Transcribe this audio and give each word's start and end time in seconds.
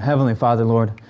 Heavenly 0.00 0.34
Father, 0.34 0.64
Lord, 0.64 1.00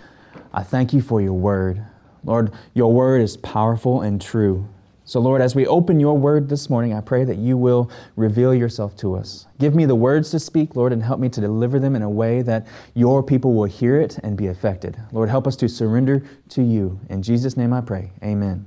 I 0.52 0.62
thank 0.62 0.92
you 0.92 1.00
for 1.00 1.20
your 1.20 1.32
word. 1.34 1.84
Lord, 2.24 2.52
your 2.74 2.92
word 2.92 3.20
is 3.20 3.36
powerful 3.36 4.00
and 4.00 4.20
true. 4.20 4.68
So, 5.04 5.18
Lord, 5.20 5.42
as 5.42 5.54
we 5.54 5.66
open 5.66 5.98
your 5.98 6.16
word 6.16 6.48
this 6.48 6.70
morning, 6.70 6.94
I 6.94 7.00
pray 7.00 7.24
that 7.24 7.36
you 7.36 7.56
will 7.56 7.90
reveal 8.14 8.54
yourself 8.54 8.96
to 8.98 9.16
us. 9.16 9.46
Give 9.58 9.74
me 9.74 9.84
the 9.84 9.96
words 9.96 10.30
to 10.30 10.38
speak, 10.38 10.76
Lord, 10.76 10.92
and 10.92 11.02
help 11.02 11.18
me 11.18 11.28
to 11.30 11.40
deliver 11.40 11.80
them 11.80 11.96
in 11.96 12.02
a 12.02 12.10
way 12.10 12.40
that 12.42 12.66
your 12.94 13.22
people 13.22 13.52
will 13.54 13.64
hear 13.64 14.00
it 14.00 14.18
and 14.22 14.36
be 14.36 14.46
affected. 14.46 14.96
Lord, 15.10 15.28
help 15.28 15.46
us 15.46 15.56
to 15.56 15.68
surrender 15.68 16.24
to 16.50 16.62
you. 16.62 17.00
In 17.10 17.22
Jesus' 17.22 17.56
name 17.56 17.72
I 17.72 17.80
pray. 17.80 18.12
Amen. 18.22 18.66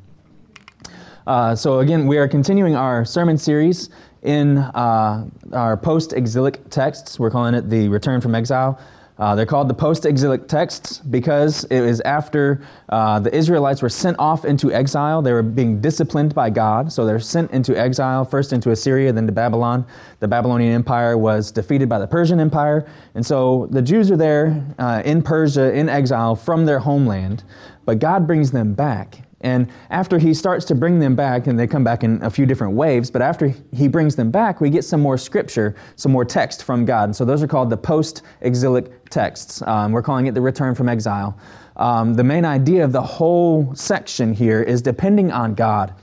Uh, 1.26 1.56
so, 1.56 1.80
again, 1.80 2.06
we 2.06 2.18
are 2.18 2.28
continuing 2.28 2.76
our 2.76 3.06
sermon 3.06 3.38
series 3.38 3.90
in 4.22 4.58
uh, 4.58 5.28
our 5.54 5.78
post 5.78 6.12
exilic 6.12 6.70
texts. 6.70 7.18
We're 7.18 7.32
calling 7.32 7.56
it 7.56 7.70
the 7.70 7.88
Return 7.88 8.20
from 8.20 8.36
Exile. 8.36 8.80
Uh, 9.18 9.34
they're 9.34 9.46
called 9.46 9.70
the 9.70 9.74
post 9.74 10.06
exilic 10.06 10.48
texts 10.48 11.00
because 11.00 11.64
it 11.66 11.80
was 11.82 12.02
after 12.02 12.62
uh, 12.90 13.20
the 13.20 13.34
Israelites 13.34 13.82
were 13.82 13.90
sent 13.90 14.18
off 14.20 14.44
into 14.44 14.74
exile. 14.74 15.22
They 15.22 15.32
were 15.32 15.44
being 15.44 15.80
disciplined 15.80 16.36
by 16.36 16.50
God. 16.50 16.92
So 16.92 17.06
they're 17.06 17.20
sent 17.20 17.52
into 17.52 17.78
exile, 17.78 18.26
first 18.26 18.52
into 18.52 18.72
Assyria, 18.72 19.14
then 19.14 19.26
to 19.26 19.32
Babylon. 19.32 19.86
The 20.20 20.28
Babylonian 20.28 20.74
Empire 20.74 21.18
was 21.18 21.52
defeated 21.52 21.88
by 21.88 22.00
the 22.00 22.08
Persian 22.08 22.40
Empire. 22.40 22.86
And 23.14 23.26
so 23.26 23.68
the 23.72 23.82
Jews 23.82 24.12
are 24.12 24.18
there 24.18 24.66
uh, 24.78 25.02
in 25.06 25.22
Persia, 25.22 25.74
in 25.74 25.88
exile 25.88 26.36
from 26.36 26.66
their 26.66 26.80
homeland. 26.80 27.44
But 27.86 28.00
God 28.00 28.28
brings 28.28 28.52
them 28.52 28.74
back. 28.74 29.25
And 29.42 29.70
after 29.90 30.18
he 30.18 30.34
starts 30.34 30.66
to 30.66 30.76
bring 30.76 31.00
them 31.00 31.16
back, 31.16 31.48
and 31.48 31.60
they 31.60 31.68
come 31.68 31.84
back 31.84 32.04
in 32.04 32.22
a 32.24 32.30
few 32.30 32.46
different 32.46 32.74
waves, 32.74 33.12
but 33.12 33.22
after 33.22 33.54
he 33.74 33.88
brings 33.88 34.16
them 34.16 34.32
back, 34.32 34.62
we 34.62 34.70
get 34.70 34.84
some 34.84 35.02
more 35.02 35.18
scripture, 35.18 35.76
some 35.98 36.12
more 36.12 36.26
text 36.26 36.64
from 36.64 36.86
God. 36.86 37.06
And 37.06 37.16
so 37.16 37.26
those 37.26 37.44
are 37.44 37.48
called 37.48 37.70
the 37.70 37.78
post 37.78 38.22
exilic 38.42 39.10
texts. 39.10 39.62
Um, 39.64 39.92
we're 39.92 40.02
calling 40.02 40.28
it 40.28 40.34
the 40.34 40.42
return 40.42 40.74
from 40.74 40.90
exile. 40.90 41.38
Um, 41.76 42.14
the 42.14 42.24
main 42.24 42.46
idea 42.46 42.84
of 42.84 42.92
the 42.92 43.02
whole 43.02 43.76
section 43.76 44.34
here 44.34 44.64
is 44.64 44.82
depending 44.82 45.32
on 45.32 45.54
God. 45.54 45.94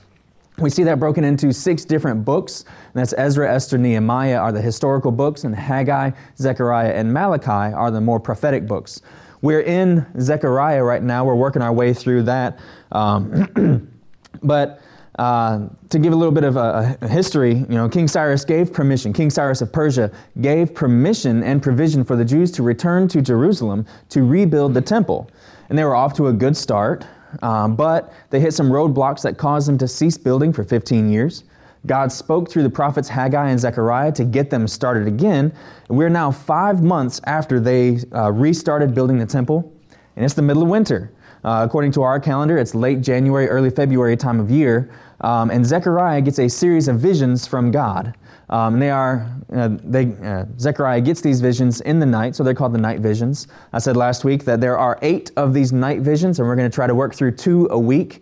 We 0.59 0.69
see 0.69 0.83
that 0.83 0.99
broken 0.99 1.23
into 1.23 1.51
six 1.51 1.83
different 1.83 2.23
books. 2.23 2.63
And 2.63 3.01
that's 3.01 3.13
Ezra, 3.17 3.51
Esther, 3.51 3.79
Nehemiah 3.79 4.37
are 4.37 4.51
the 4.51 4.61
historical 4.61 5.11
books, 5.11 5.43
and 5.45 5.55
Haggai, 5.55 6.11
Zechariah, 6.37 6.93
and 6.93 7.11
Malachi 7.11 7.73
are 7.73 7.89
the 7.89 8.01
more 8.01 8.19
prophetic 8.19 8.67
books. 8.67 9.01
We're 9.43 9.59
in 9.59 10.05
Zechariah 10.21 10.81
right 10.85 11.03
now. 11.03 11.25
We're 11.25 11.35
working 11.35 11.61
our 11.61 11.73
way 11.73 11.93
through 11.93 12.23
that. 12.23 12.59
Um, 12.93 13.91
but 14.41 14.81
uh, 15.19 15.67
to 15.89 15.99
give 15.99 16.13
a 16.13 16.15
little 16.15 16.31
bit 16.31 16.45
of 16.45 16.55
a, 16.55 16.97
a, 17.01 17.07
history, 17.09 17.53
you 17.53 17.75
know, 17.75 17.89
King 17.89 18.07
Cyrus 18.07 18.45
gave 18.45 18.71
permission. 18.71 19.11
King 19.11 19.29
Cyrus 19.29 19.61
of 19.61 19.73
Persia 19.73 20.09
gave 20.39 20.73
permission 20.73 21.43
and 21.43 21.61
provision 21.61 22.05
for 22.05 22.15
the 22.15 22.23
Jews 22.23 22.51
to 22.53 22.63
return 22.63 23.09
to 23.09 23.21
Jerusalem 23.21 23.85
to 24.09 24.23
rebuild 24.23 24.73
the 24.73 24.81
temple, 24.81 25.29
and 25.67 25.77
they 25.77 25.83
were 25.83 25.95
off 25.95 26.13
to 26.15 26.27
a 26.27 26.33
good 26.33 26.55
start. 26.55 27.05
Um, 27.41 27.75
but 27.75 28.13
they 28.29 28.39
hit 28.39 28.53
some 28.53 28.69
roadblocks 28.69 29.23
that 29.23 29.37
caused 29.37 29.67
them 29.67 29.77
to 29.79 29.89
cease 29.89 30.17
building 30.17 30.53
for 30.53 30.63
15 30.63 31.09
years. 31.09 31.43
God 31.85 32.11
spoke 32.11 32.49
through 32.49 32.63
the 32.63 32.69
prophets 32.69 33.09
Haggai 33.09 33.49
and 33.49 33.59
Zechariah 33.59 34.11
to 34.13 34.23
get 34.23 34.49
them 34.49 34.67
started 34.67 35.07
again. 35.07 35.53
We're 35.89 36.09
now 36.09 36.31
five 36.31 36.81
months 36.81 37.19
after 37.25 37.59
they 37.59 37.99
uh, 38.13 38.31
restarted 38.31 38.95
building 38.95 39.19
the 39.19 39.25
temple, 39.25 39.71
and 40.15 40.23
it's 40.23 40.33
the 40.33 40.41
middle 40.41 40.63
of 40.63 40.69
winter. 40.69 41.11
Uh, 41.43 41.65
according 41.67 41.91
to 41.91 42.01
our 42.01 42.21
calendar, 42.21 42.57
it's 42.57 42.73
late 42.73 43.01
January, 43.01 43.49
early 43.49 43.69
February 43.69 44.15
time 44.15 44.39
of 44.39 44.49
year, 44.49 44.89
um, 45.21 45.51
and 45.51 45.65
Zechariah 45.65 46.21
gets 46.21 46.39
a 46.39 46.47
series 46.47 46.87
of 46.87 46.99
visions 46.99 47.45
from 47.45 47.69
God. 47.69 48.15
Um, 48.49 48.79
they 48.79 48.89
are, 48.89 49.29
uh, 49.53 49.69
they, 49.83 50.13
uh, 50.23 50.45
Zechariah 50.57 51.01
gets 51.01 51.19
these 51.19 51.41
visions 51.41 51.81
in 51.81 51.99
the 51.99 52.05
night, 52.05 52.35
so 52.35 52.43
they're 52.43 52.53
called 52.53 52.73
the 52.73 52.77
night 52.79 52.99
visions. 53.01 53.47
I 53.73 53.79
said 53.79 53.97
last 53.97 54.23
week 54.23 54.45
that 54.45 54.61
there 54.61 54.77
are 54.77 54.97
eight 55.01 55.31
of 55.35 55.53
these 55.53 55.73
night 55.73 55.99
visions, 55.99 56.39
and 56.39 56.47
we're 56.47 56.55
going 56.55 56.69
to 56.69 56.73
try 56.73 56.87
to 56.87 56.95
work 56.95 57.13
through 57.13 57.31
two 57.31 57.67
a 57.71 57.79
week. 57.79 58.21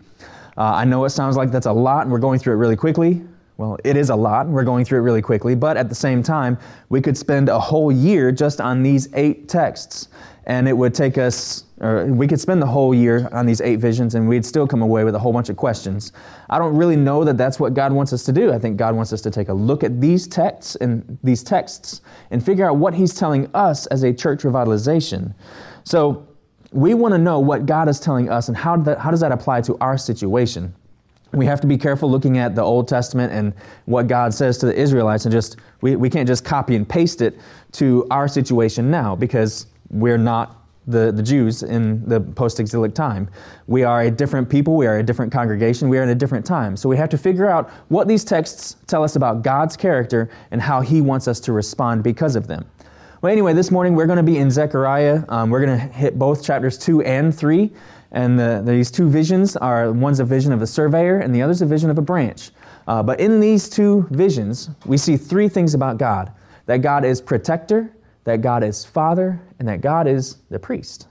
Uh, 0.58 0.62
I 0.64 0.86
know 0.86 1.06
it 1.06 1.12
sounds 1.12 1.38
like 1.38 1.52
that's 1.52 1.68
a 1.68 1.72
lot, 1.72 2.04
and 2.04 2.12
we're 2.12 2.20
going 2.20 2.40
through 2.40 2.54
it 2.54 2.58
really 2.58 2.76
quickly. 2.76 3.22
Well, 3.62 3.78
it 3.84 3.96
is 3.96 4.10
a 4.10 4.16
lot. 4.16 4.48
We're 4.48 4.64
going 4.64 4.86
through 4.86 5.02
it 5.02 5.04
really 5.04 5.22
quickly, 5.22 5.54
but 5.54 5.78
at 5.78 5.88
the 5.88 5.94
same 5.94 6.24
time, 6.24 6.58
we 6.90 7.00
could 7.00 7.16
spend 7.16 7.48
a 7.48 7.60
whole 7.60 7.92
year 7.92 8.32
just 8.32 8.60
on 8.60 8.82
these 8.82 9.08
eight 9.14 9.50
texts, 9.50 10.08
and 10.48 10.68
it 10.68 10.74
would 10.74 10.96
take 10.96 11.20
us, 11.20 11.66
or 11.80 12.08
we 12.08 12.28
could 12.28 12.40
spend 12.40 12.60
the 12.60 12.66
whole 12.66 12.96
year 12.96 13.30
on 13.32 13.46
these 13.46 13.62
eight 13.62 13.76
visions, 13.76 14.16
and 14.16 14.28
we'd 14.28 14.44
still 14.48 14.66
come 14.66 14.82
away 14.82 15.04
with 15.04 15.14
a 15.14 15.20
whole 15.20 15.32
bunch 15.32 15.50
of 15.50 15.58
questions. 15.58 16.12
I 16.50 16.58
don't 16.58 16.76
really 16.76 16.96
know 16.96 17.24
that 17.24 17.38
that's 17.38 17.60
what 17.60 17.76
God 17.76 17.94
wants 17.94 18.14
us 18.14 18.24
to 18.24 18.32
do. 18.32 18.52
I 18.52 18.58
think 18.58 18.78
God 18.78 18.96
wants 18.96 19.14
us 19.14 19.22
to 19.22 19.30
take 19.30 19.50
a 19.50 19.54
look 19.54 19.84
at 19.84 20.02
these 20.02 20.26
texts 20.28 20.76
and 20.78 21.20
these 21.22 21.44
texts 21.44 22.02
and 22.32 22.44
figure 22.44 22.68
out 22.68 22.78
what 22.78 22.96
He's 22.96 23.14
telling 23.14 23.48
us 23.54 23.86
as 23.86 24.02
a 24.02 24.12
church 24.12 24.42
revitalization. 24.42 25.36
So 25.84 26.28
we 26.72 26.96
want 26.96 27.14
to 27.14 27.20
know 27.20 27.40
what 27.40 27.68
God 27.68 27.88
is 27.90 28.00
telling 28.00 28.28
us 28.28 28.48
and 28.48 28.58
how, 28.58 28.76
that, 28.78 28.98
how 28.98 29.12
does 29.12 29.20
that 29.20 29.32
apply 29.32 29.62
to 29.62 29.78
our 29.82 30.00
situation 30.00 30.74
we 31.34 31.46
have 31.46 31.62
to 31.62 31.68
be 31.68 31.78
careful 31.78 32.10
looking 32.10 32.38
at 32.38 32.56
the 32.56 32.62
Old 32.62 32.88
Testament 32.88 33.32
and 33.32 33.54
what 33.86 34.08
God 34.08 34.34
says 34.34 34.58
to 34.60 34.66
the 34.66 34.76
Israelites, 34.76 35.26
and 35.26 35.32
just 35.32 35.58
we, 35.82 35.96
we 35.96 36.10
can't 36.10 36.28
just 36.28 36.44
copy 36.44 36.76
and 36.76 36.88
paste 36.88 37.22
it 37.22 37.38
to 37.74 38.06
our 38.12 38.28
situation 38.28 38.92
now 38.92 39.16
because 39.16 39.68
we're 39.90 40.18
not 40.18 40.58
the, 40.88 41.12
the 41.12 41.22
Jews 41.24 41.64
in 41.64 42.08
the 42.08 42.20
post 42.20 42.60
exilic 42.60 42.94
time. 42.94 43.30
We 43.68 43.84
are 43.84 44.02
a 44.02 44.12
different 44.12 44.50
people, 44.50 44.76
we 44.76 44.88
are 44.88 45.00
a 45.00 45.04
different 45.04 45.32
congregation, 45.32 45.90
we 45.90 45.98
are 45.98 46.04
in 46.04 46.10
a 46.10 46.16
different 46.16 46.46
time. 46.46 46.76
So 46.76 46.90
we 46.90 46.98
have 46.98 47.10
to 47.10 47.18
figure 47.18 47.50
out 47.50 47.70
what 47.90 48.08
these 48.08 48.24
texts 48.24 48.76
tell 48.88 49.04
us 49.04 49.16
about 49.16 49.44
God's 49.44 49.78
character 49.78 50.30
and 50.50 50.62
how 50.62 50.82
He 50.82 51.02
wants 51.02 51.28
us 51.28 51.40
to 51.42 51.54
respond 51.54 52.04
because 52.04 52.36
of 52.36 52.48
them. 52.48 52.66
Well, 53.22 53.32
anyway, 53.32 53.54
this 53.54 53.70
morning 53.70 53.96
we're 53.96 54.08
going 54.08 54.18
to 54.18 54.24
be 54.24 54.38
in 54.38 54.50
Zechariah. 54.50 55.24
Um, 55.30 55.52
we're 55.52 55.64
going 55.64 55.78
to 55.78 55.86
hit 55.94 56.18
both 56.18 56.44
chapters 56.44 56.78
2 56.80 57.04
and 57.04 57.36
3. 57.36 57.72
And 58.12 58.38
the, 58.38 58.62
these 58.66 58.92
two 58.92 59.10
visions 59.10 59.56
are 59.58 59.92
one's 59.92 60.20
a 60.20 60.26
vision 60.26 60.52
of 60.52 60.62
a 60.62 60.68
surveyor 60.68 61.20
and 61.20 61.34
the 61.34 61.42
other's 61.42 61.62
a 61.62 61.66
vision 61.66 61.90
of 61.90 61.98
a 61.98 62.02
branch. 62.02 62.52
Uh, 62.88 63.02
but 63.02 63.20
in 63.20 63.40
these 63.40 63.70
two 63.70 64.08
visions, 64.12 64.70
we 64.86 64.98
see 64.98 65.16
three 65.16 65.48
things 65.48 65.74
about 65.74 65.98
God 65.98 66.32
that 66.66 66.78
God 66.78 67.04
is 67.04 67.22
protector, 67.22 67.92
that 68.24 68.42
God 68.42 68.64
is 68.64 68.86
father, 68.86 69.42
and 69.60 69.68
that 69.68 69.82
God 69.82 70.08
is 70.08 70.38
the 70.50 70.60
priest. 70.60 71.08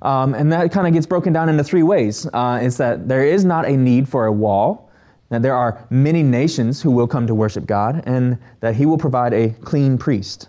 Um, 0.00 0.34
and 0.34 0.50
that 0.52 0.72
kind 0.72 0.86
of 0.86 0.92
gets 0.92 1.06
broken 1.06 1.32
down 1.32 1.48
into 1.48 1.62
three 1.62 1.82
ways. 1.82 2.26
Uh, 2.32 2.58
it's 2.60 2.76
that 2.78 3.06
there 3.06 3.24
is 3.24 3.44
not 3.44 3.66
a 3.66 3.76
need 3.76 4.08
for 4.08 4.26
a 4.26 4.32
wall, 4.32 4.90
that 5.28 5.42
there 5.42 5.54
are 5.54 5.86
many 5.90 6.22
nations 6.22 6.82
who 6.82 6.90
will 6.90 7.06
come 7.06 7.26
to 7.26 7.34
worship 7.34 7.66
God, 7.66 8.02
and 8.06 8.38
that 8.60 8.74
He 8.74 8.86
will 8.86 8.98
provide 8.98 9.32
a 9.32 9.50
clean 9.62 9.98
priest. 9.98 10.48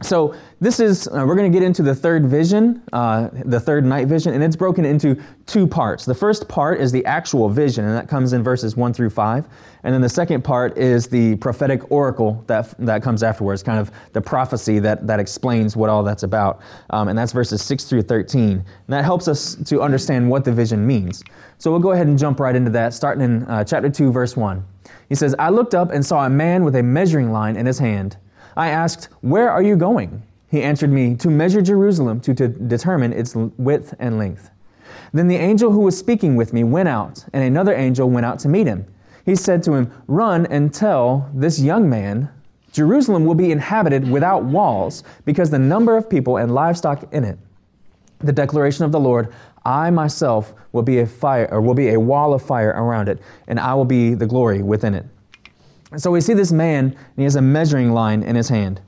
So 0.00 0.36
this 0.60 0.78
is 0.78 1.08
uh, 1.08 1.24
we're 1.26 1.34
going 1.34 1.50
to 1.50 1.56
get 1.56 1.66
into 1.66 1.82
the 1.82 1.94
third 1.94 2.26
vision, 2.26 2.82
uh, 2.92 3.30
the 3.44 3.58
third 3.58 3.84
night 3.84 4.06
vision, 4.06 4.32
and 4.32 4.44
it's 4.44 4.54
broken 4.54 4.84
into 4.84 5.20
two 5.46 5.66
parts. 5.66 6.04
The 6.04 6.14
first 6.14 6.48
part 6.48 6.80
is 6.80 6.92
the 6.92 7.04
actual 7.04 7.48
vision, 7.48 7.84
and 7.84 7.96
that 7.96 8.08
comes 8.08 8.32
in 8.32 8.44
verses 8.44 8.76
one 8.76 8.92
through 8.92 9.10
five, 9.10 9.48
and 9.82 9.92
then 9.92 10.00
the 10.00 10.08
second 10.08 10.44
part 10.44 10.78
is 10.78 11.08
the 11.08 11.34
prophetic 11.36 11.90
oracle 11.90 12.44
that 12.46 12.74
that 12.78 13.02
comes 13.02 13.24
afterwards, 13.24 13.64
kind 13.64 13.80
of 13.80 13.90
the 14.12 14.20
prophecy 14.20 14.78
that 14.78 15.04
that 15.08 15.18
explains 15.18 15.76
what 15.76 15.90
all 15.90 16.04
that's 16.04 16.22
about, 16.22 16.60
um, 16.90 17.08
and 17.08 17.18
that's 17.18 17.32
verses 17.32 17.60
six 17.60 17.84
through 17.84 18.02
thirteen. 18.02 18.52
And 18.52 18.64
that 18.88 19.04
helps 19.04 19.26
us 19.26 19.56
to 19.66 19.82
understand 19.82 20.30
what 20.30 20.44
the 20.44 20.52
vision 20.52 20.86
means. 20.86 21.24
So 21.58 21.72
we'll 21.72 21.80
go 21.80 21.90
ahead 21.90 22.06
and 22.06 22.16
jump 22.16 22.38
right 22.38 22.54
into 22.54 22.70
that, 22.70 22.94
starting 22.94 23.24
in 23.24 23.42
uh, 23.46 23.64
chapter 23.64 23.90
two, 23.90 24.12
verse 24.12 24.36
one. 24.36 24.64
He 25.08 25.16
says, 25.16 25.34
"I 25.40 25.48
looked 25.48 25.74
up 25.74 25.90
and 25.90 26.06
saw 26.06 26.24
a 26.24 26.30
man 26.30 26.62
with 26.62 26.76
a 26.76 26.84
measuring 26.84 27.32
line 27.32 27.56
in 27.56 27.66
his 27.66 27.80
hand." 27.80 28.16
I 28.58 28.70
asked, 28.70 29.04
Where 29.20 29.50
are 29.50 29.62
you 29.62 29.76
going? 29.76 30.24
He 30.50 30.62
answered 30.62 30.90
me, 30.90 31.14
To 31.14 31.30
measure 31.30 31.62
Jerusalem, 31.62 32.20
to, 32.22 32.34
to 32.34 32.48
determine 32.48 33.12
its 33.12 33.34
width 33.36 33.94
and 34.00 34.18
length. 34.18 34.50
Then 35.12 35.28
the 35.28 35.36
angel 35.36 35.70
who 35.70 35.80
was 35.80 35.96
speaking 35.96 36.34
with 36.34 36.52
me 36.52 36.64
went 36.64 36.88
out, 36.88 37.24
and 37.32 37.44
another 37.44 37.72
angel 37.72 38.10
went 38.10 38.26
out 38.26 38.40
to 38.40 38.48
meet 38.48 38.66
him. 38.66 38.84
He 39.24 39.36
said 39.36 39.62
to 39.62 39.74
him, 39.74 39.92
Run 40.08 40.44
and 40.46 40.74
tell 40.74 41.30
this 41.32 41.60
young 41.60 41.88
man, 41.88 42.30
Jerusalem 42.72 43.24
will 43.24 43.36
be 43.36 43.52
inhabited 43.52 44.10
without 44.10 44.44
walls, 44.44 45.04
because 45.24 45.50
the 45.50 45.58
number 45.58 45.96
of 45.96 46.10
people 46.10 46.36
and 46.36 46.52
livestock 46.52 47.12
in 47.12 47.24
it. 47.24 47.38
The 48.18 48.32
declaration 48.32 48.84
of 48.84 48.90
the 48.90 48.98
Lord, 48.98 49.32
I 49.64 49.90
myself 49.90 50.52
will 50.72 50.82
be 50.82 50.98
a 50.98 51.06
fire, 51.06 51.48
or 51.52 51.60
will 51.60 51.74
be 51.74 51.90
a 51.90 52.00
wall 52.00 52.34
of 52.34 52.42
fire 52.42 52.70
around 52.70 53.08
it, 53.08 53.20
and 53.46 53.60
I 53.60 53.74
will 53.74 53.84
be 53.84 54.14
the 54.14 54.26
glory 54.26 54.62
within 54.62 54.94
it. 54.94 55.06
And 55.90 56.02
so 56.02 56.10
we 56.10 56.20
see 56.20 56.34
this 56.34 56.52
man, 56.52 56.86
and 56.86 57.16
he 57.16 57.24
has 57.24 57.36
a 57.36 57.42
measuring 57.42 57.92
line 57.92 58.22
in 58.22 58.36
his 58.36 58.48
hand. 58.48 58.80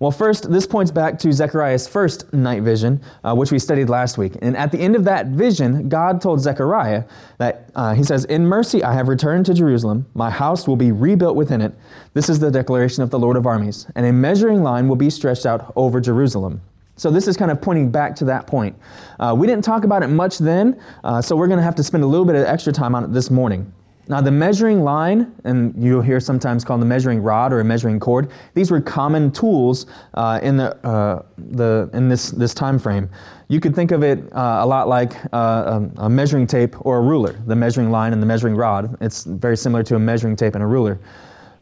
Well, 0.00 0.10
first, 0.10 0.50
this 0.50 0.66
points 0.66 0.90
back 0.90 1.18
to 1.18 1.30
Zechariah's 1.30 1.86
first 1.86 2.32
night 2.32 2.62
vision, 2.62 3.02
uh, 3.22 3.34
which 3.34 3.52
we 3.52 3.58
studied 3.58 3.90
last 3.90 4.16
week. 4.16 4.32
And 4.40 4.56
at 4.56 4.72
the 4.72 4.78
end 4.78 4.96
of 4.96 5.04
that 5.04 5.26
vision, 5.26 5.90
God 5.90 6.22
told 6.22 6.40
Zechariah 6.40 7.04
that 7.36 7.70
uh, 7.74 7.92
He 7.92 8.02
says, 8.02 8.24
In 8.24 8.46
mercy 8.46 8.82
I 8.82 8.94
have 8.94 9.08
returned 9.08 9.44
to 9.46 9.54
Jerusalem. 9.54 10.06
My 10.14 10.30
house 10.30 10.66
will 10.66 10.76
be 10.76 10.90
rebuilt 10.90 11.36
within 11.36 11.60
it. 11.60 11.74
This 12.14 12.30
is 12.30 12.38
the 12.38 12.50
declaration 12.50 13.02
of 13.02 13.10
the 13.10 13.18
Lord 13.18 13.36
of 13.36 13.46
armies. 13.46 13.88
And 13.94 14.06
a 14.06 14.12
measuring 14.12 14.62
line 14.62 14.88
will 14.88 14.96
be 14.96 15.10
stretched 15.10 15.44
out 15.44 15.70
over 15.76 16.00
Jerusalem. 16.00 16.62
So 16.96 17.10
this 17.10 17.28
is 17.28 17.36
kind 17.36 17.50
of 17.50 17.60
pointing 17.60 17.90
back 17.90 18.16
to 18.16 18.24
that 18.26 18.46
point. 18.46 18.78
Uh, 19.18 19.34
we 19.36 19.46
didn't 19.46 19.64
talk 19.64 19.84
about 19.84 20.02
it 20.02 20.08
much 20.08 20.38
then, 20.38 20.80
uh, 21.04 21.20
so 21.20 21.36
we're 21.36 21.46
going 21.46 21.58
to 21.58 21.64
have 21.64 21.74
to 21.74 21.84
spend 21.84 22.04
a 22.04 22.06
little 22.06 22.26
bit 22.26 22.36
of 22.36 22.46
extra 22.46 22.72
time 22.72 22.94
on 22.94 23.04
it 23.04 23.12
this 23.12 23.30
morning. 23.30 23.70
Now, 24.10 24.20
the 24.20 24.32
measuring 24.32 24.82
line, 24.82 25.32
and 25.44 25.72
you'll 25.78 26.02
hear 26.02 26.18
sometimes 26.18 26.64
called 26.64 26.82
the 26.82 26.86
measuring 26.86 27.22
rod 27.22 27.52
or 27.52 27.60
a 27.60 27.64
measuring 27.64 28.00
cord, 28.00 28.32
these 28.54 28.68
were 28.68 28.80
common 28.80 29.30
tools 29.30 29.86
uh, 30.14 30.40
in, 30.42 30.56
the, 30.56 30.74
uh, 30.84 31.22
the, 31.38 31.88
in 31.92 32.08
this, 32.08 32.32
this 32.32 32.52
time 32.52 32.76
frame. 32.80 33.08
You 33.46 33.60
could 33.60 33.72
think 33.72 33.92
of 33.92 34.02
it 34.02 34.18
uh, 34.32 34.58
a 34.62 34.66
lot 34.66 34.88
like 34.88 35.14
uh, 35.32 35.80
a, 35.96 36.06
a, 36.06 36.10
measuring 36.10 36.48
tape 36.48 36.74
or 36.84 36.98
a 36.98 37.00
ruler, 37.00 37.40
the 37.46 37.54
measuring 37.54 37.92
line 37.92 38.12
and 38.12 38.20
the 38.20 38.26
measuring 38.26 38.56
rod. 38.56 38.96
It's 39.00 39.22
very 39.22 39.56
similar 39.56 39.84
to 39.84 39.94
a 39.94 40.00
measuring 40.00 40.34
tape 40.34 40.56
and 40.56 40.64
a 40.64 40.66
ruler. 40.66 40.98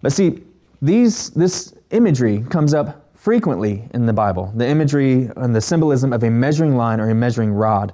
But 0.00 0.14
see, 0.14 0.42
these, 0.80 1.28
this 1.30 1.74
imagery 1.90 2.46
comes 2.48 2.72
up 2.72 3.10
frequently 3.14 3.86
in 3.92 4.06
the 4.06 4.12
Bible 4.14 4.50
the 4.56 4.66
imagery 4.66 5.28
and 5.36 5.54
the 5.54 5.60
symbolism 5.60 6.14
of 6.14 6.22
a 6.22 6.30
measuring 6.30 6.78
line 6.78 6.98
or 6.98 7.10
a 7.10 7.14
measuring 7.14 7.52
rod. 7.52 7.92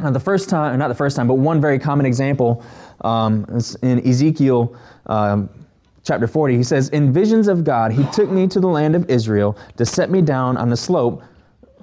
Now, 0.00 0.10
the 0.10 0.20
first 0.20 0.48
time, 0.48 0.78
not 0.78 0.88
the 0.88 0.94
first 0.94 1.16
time, 1.16 1.28
but 1.28 1.34
one 1.34 1.60
very 1.60 1.78
common 1.78 2.04
example 2.04 2.64
um, 3.02 3.46
in 3.82 4.06
Ezekiel 4.06 4.76
um, 5.06 5.48
chapter 6.04 6.26
40. 6.26 6.56
He 6.56 6.62
says, 6.62 6.88
In 6.90 7.12
visions 7.12 7.48
of 7.48 7.64
God, 7.64 7.92
he 7.92 8.04
took 8.12 8.30
me 8.30 8.46
to 8.48 8.60
the 8.60 8.68
land 8.68 8.94
of 8.94 9.08
Israel 9.10 9.56
to 9.76 9.84
set 9.84 10.10
me 10.10 10.22
down 10.22 10.56
on 10.56 10.70
the 10.70 10.76
slope. 10.76 11.22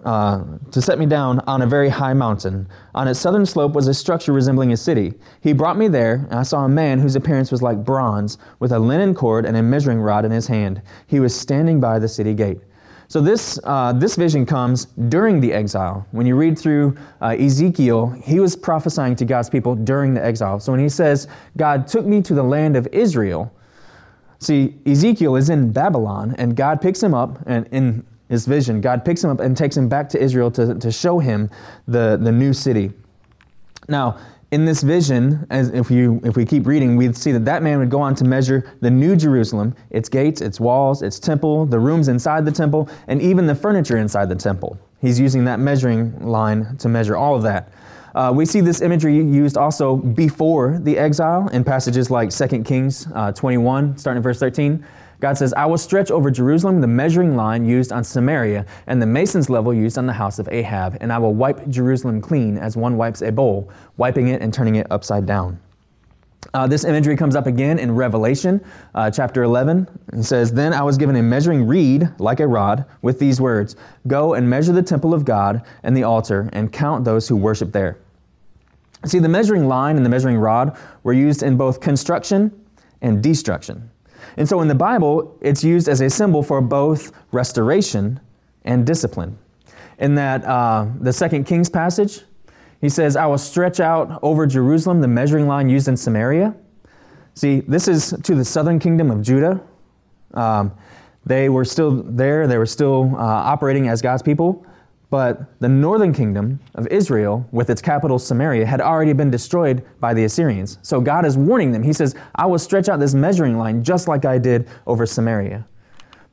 Uh, 0.03 0.43
to 0.71 0.81
set 0.81 0.97
me 0.97 1.05
down 1.05 1.39
on 1.41 1.61
a 1.61 1.67
very 1.67 1.87
high 1.87 2.13
mountain. 2.13 2.67
On 2.95 3.07
its 3.07 3.19
southern 3.19 3.45
slope 3.45 3.73
was 3.73 3.87
a 3.87 3.93
structure 3.93 4.33
resembling 4.33 4.71
a 4.71 4.77
city. 4.77 5.13
He 5.41 5.53
brought 5.53 5.77
me 5.77 5.87
there, 5.87 6.25
and 6.31 6.39
I 6.39 6.41
saw 6.41 6.65
a 6.65 6.69
man 6.69 6.97
whose 6.97 7.15
appearance 7.15 7.51
was 7.51 7.61
like 7.61 7.85
bronze, 7.85 8.39
with 8.57 8.71
a 8.71 8.79
linen 8.79 9.13
cord 9.13 9.45
and 9.45 9.55
a 9.55 9.61
measuring 9.61 10.01
rod 10.01 10.25
in 10.25 10.31
his 10.31 10.47
hand. 10.47 10.81
He 11.05 11.19
was 11.19 11.39
standing 11.39 11.79
by 11.79 11.99
the 11.99 12.07
city 12.07 12.33
gate. 12.33 12.61
So 13.11 13.19
this, 13.19 13.59
uh, 13.65 13.91
this 13.91 14.15
vision 14.15 14.45
comes 14.45 14.85
during 15.09 15.41
the 15.41 15.51
exile. 15.51 16.07
When 16.11 16.25
you 16.25 16.37
read 16.37 16.57
through 16.57 16.95
uh, 17.21 17.35
Ezekiel, 17.37 18.07
he 18.23 18.39
was 18.39 18.55
prophesying 18.55 19.17
to 19.17 19.25
God's 19.25 19.49
people 19.49 19.75
during 19.75 20.13
the 20.13 20.23
exile. 20.23 20.61
So 20.61 20.71
when 20.71 20.79
he 20.79 20.87
says, 20.87 21.27
God 21.57 21.89
took 21.89 22.05
me 22.05 22.21
to 22.21 22.33
the 22.33 22.41
land 22.41 22.77
of 22.77 22.87
Israel, 22.93 23.53
see, 24.39 24.75
Ezekiel 24.85 25.35
is 25.35 25.49
in 25.49 25.73
Babylon, 25.73 26.35
and 26.37 26.55
God 26.55 26.79
picks 26.79 27.03
him 27.03 27.13
up, 27.13 27.39
and 27.45 27.67
in 27.73 28.05
his 28.29 28.45
vision, 28.45 28.79
God 28.79 29.03
picks 29.03 29.21
him 29.21 29.29
up 29.29 29.41
and 29.41 29.57
takes 29.57 29.75
him 29.75 29.89
back 29.89 30.07
to 30.07 30.17
Israel 30.17 30.49
to, 30.51 30.75
to 30.75 30.89
show 30.89 31.19
him 31.19 31.49
the, 31.89 32.17
the 32.21 32.31
new 32.31 32.53
city. 32.53 32.93
Now, 33.89 34.19
in 34.51 34.65
this 34.65 34.81
vision, 34.83 35.47
as 35.49 35.69
if 35.69 35.89
you 35.89 36.19
if 36.23 36.35
we 36.35 36.45
keep 36.45 36.67
reading, 36.67 36.97
we 36.97 37.11
see 37.13 37.31
that 37.31 37.45
that 37.45 37.63
man 37.63 37.79
would 37.79 37.89
go 37.89 38.01
on 38.01 38.13
to 38.15 38.25
measure 38.25 38.69
the 38.81 38.91
new 38.91 39.15
Jerusalem, 39.15 39.73
its 39.89 40.09
gates, 40.09 40.41
its 40.41 40.59
walls, 40.59 41.01
its 41.01 41.19
temple, 41.19 41.65
the 41.65 41.79
rooms 41.79 42.09
inside 42.09 42.45
the 42.45 42.51
temple, 42.51 42.89
and 43.07 43.21
even 43.21 43.47
the 43.47 43.55
furniture 43.55 43.97
inside 43.97 44.27
the 44.27 44.35
temple. 44.35 44.77
He's 44.99 45.19
using 45.19 45.45
that 45.45 45.59
measuring 45.59 46.19
line 46.25 46.75
to 46.77 46.89
measure 46.89 47.15
all 47.15 47.35
of 47.35 47.43
that. 47.43 47.71
Uh, 48.13 48.31
we 48.35 48.45
see 48.45 48.59
this 48.59 48.81
imagery 48.81 49.15
used 49.15 49.55
also 49.55 49.95
before 49.95 50.79
the 50.79 50.97
exile 50.97 51.47
in 51.49 51.63
passages 51.63 52.11
like 52.11 52.29
2 52.29 52.63
Kings 52.63 53.07
uh, 53.15 53.31
21, 53.31 53.97
starting 53.97 54.17
in 54.17 54.23
verse 54.23 54.39
13. 54.39 54.85
God 55.21 55.37
says, 55.37 55.53
I 55.53 55.67
will 55.67 55.77
stretch 55.77 56.09
over 56.09 56.31
Jerusalem 56.31 56.81
the 56.81 56.87
measuring 56.87 57.35
line 57.35 57.63
used 57.63 57.91
on 57.91 58.03
Samaria 58.03 58.65
and 58.87 58.99
the 58.99 59.05
mason's 59.05 59.51
level 59.51 59.71
used 59.71 59.99
on 59.99 60.07
the 60.07 60.13
house 60.13 60.39
of 60.39 60.49
Ahab, 60.51 60.97
and 60.99 61.13
I 61.13 61.19
will 61.19 61.35
wipe 61.35 61.69
Jerusalem 61.69 62.21
clean 62.21 62.57
as 62.57 62.75
one 62.75 62.97
wipes 62.97 63.21
a 63.21 63.31
bowl, 63.31 63.71
wiping 63.97 64.29
it 64.29 64.41
and 64.41 64.51
turning 64.51 64.75
it 64.75 64.87
upside 64.89 65.27
down. 65.27 65.59
Uh, 66.55 66.65
this 66.65 66.83
imagery 66.83 67.15
comes 67.15 67.35
up 67.35 67.45
again 67.45 67.77
in 67.77 67.91
Revelation 67.91 68.65
uh, 68.95 69.11
chapter 69.11 69.43
11. 69.43 69.87
He 70.15 70.23
says, 70.23 70.51
Then 70.51 70.73
I 70.73 70.81
was 70.81 70.97
given 70.97 71.15
a 71.15 71.21
measuring 71.21 71.67
reed 71.67 72.09
like 72.17 72.39
a 72.39 72.47
rod 72.47 72.85
with 73.03 73.19
these 73.19 73.39
words 73.39 73.75
Go 74.07 74.33
and 74.33 74.49
measure 74.49 74.73
the 74.73 74.81
temple 74.81 75.13
of 75.13 75.23
God 75.23 75.63
and 75.83 75.95
the 75.95 76.01
altar 76.03 76.49
and 76.51 76.73
count 76.73 77.05
those 77.05 77.27
who 77.27 77.35
worship 77.35 77.71
there. 77.71 77.99
See, 79.05 79.19
the 79.19 79.29
measuring 79.29 79.67
line 79.67 79.97
and 79.97 80.05
the 80.05 80.09
measuring 80.09 80.37
rod 80.37 80.75
were 81.03 81.13
used 81.13 81.43
in 81.43 81.57
both 81.57 81.79
construction 81.79 82.51
and 83.01 83.21
destruction. 83.21 83.90
And 84.37 84.47
so 84.47 84.61
in 84.61 84.67
the 84.67 84.75
Bible, 84.75 85.37
it's 85.41 85.63
used 85.63 85.87
as 85.89 86.01
a 86.01 86.09
symbol 86.09 86.43
for 86.43 86.61
both 86.61 87.11
restoration 87.31 88.19
and 88.63 88.85
discipline. 88.85 89.37
In 89.99 90.15
that, 90.15 90.43
uh, 90.45 90.87
the 90.99 91.13
second 91.13 91.45
Kings 91.45 91.69
passage, 91.69 92.21
he 92.79 92.89
says, 92.89 93.15
I 93.15 93.27
will 93.27 93.37
stretch 93.37 93.79
out 93.79 94.19
over 94.23 94.47
Jerusalem 94.47 95.01
the 95.01 95.07
measuring 95.07 95.47
line 95.47 95.69
used 95.69 95.87
in 95.87 95.95
Samaria. 95.95 96.55
See, 97.35 97.61
this 97.61 97.87
is 97.87 98.13
to 98.23 98.35
the 98.35 98.43
southern 98.43 98.79
kingdom 98.79 99.11
of 99.11 99.21
Judah. 99.21 99.61
Um, 100.33 100.71
they 101.25 101.49
were 101.49 101.65
still 101.65 101.91
there, 101.91 102.47
they 102.47 102.57
were 102.57 102.65
still 102.65 103.15
uh, 103.15 103.19
operating 103.19 103.87
as 103.87 104.01
God's 104.01 104.23
people. 104.23 104.65
But 105.11 105.59
the 105.59 105.67
northern 105.67 106.13
kingdom 106.13 106.61
of 106.73 106.87
Israel, 106.87 107.45
with 107.51 107.69
its 107.69 107.81
capital 107.81 108.17
Samaria, 108.17 108.65
had 108.65 108.79
already 108.79 109.11
been 109.11 109.29
destroyed 109.29 109.85
by 109.99 110.13
the 110.13 110.23
Assyrians. 110.23 110.79
So 110.83 111.01
God 111.01 111.25
is 111.25 111.37
warning 111.37 111.73
them. 111.73 111.83
He 111.83 111.91
says, 111.91 112.15
I 112.33 112.45
will 112.45 112.57
stretch 112.57 112.87
out 112.87 113.01
this 113.01 113.13
measuring 113.13 113.57
line 113.57 113.83
just 113.83 114.07
like 114.07 114.23
I 114.23 114.37
did 114.37 114.69
over 114.87 115.05
Samaria. 115.05 115.67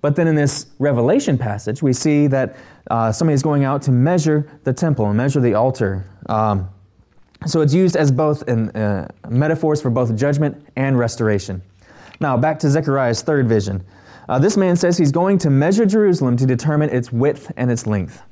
But 0.00 0.14
then 0.14 0.28
in 0.28 0.36
this 0.36 0.66
Revelation 0.78 1.36
passage, 1.36 1.82
we 1.82 1.92
see 1.92 2.28
that 2.28 2.56
uh, 2.88 3.10
somebody 3.10 3.34
is 3.34 3.42
going 3.42 3.64
out 3.64 3.82
to 3.82 3.90
measure 3.90 4.48
the 4.62 4.72
temple 4.72 5.06
and 5.06 5.16
measure 5.16 5.40
the 5.40 5.54
altar. 5.54 6.08
Um, 6.28 6.68
so 7.46 7.62
it's 7.62 7.74
used 7.74 7.96
as 7.96 8.12
both 8.12 8.48
in, 8.48 8.70
uh, 8.70 9.08
metaphors 9.28 9.82
for 9.82 9.90
both 9.90 10.14
judgment 10.14 10.64
and 10.76 10.96
restoration. 10.96 11.62
Now, 12.20 12.36
back 12.36 12.60
to 12.60 12.70
Zechariah's 12.70 13.22
third 13.22 13.48
vision. 13.48 13.84
Uh, 14.28 14.38
this 14.38 14.56
man 14.56 14.76
says 14.76 14.96
he's 14.96 15.10
going 15.10 15.38
to 15.38 15.50
measure 15.50 15.84
Jerusalem 15.84 16.36
to 16.36 16.46
determine 16.46 16.90
its 16.90 17.10
width 17.10 17.50
and 17.56 17.72
its 17.72 17.84
length. 17.84 18.22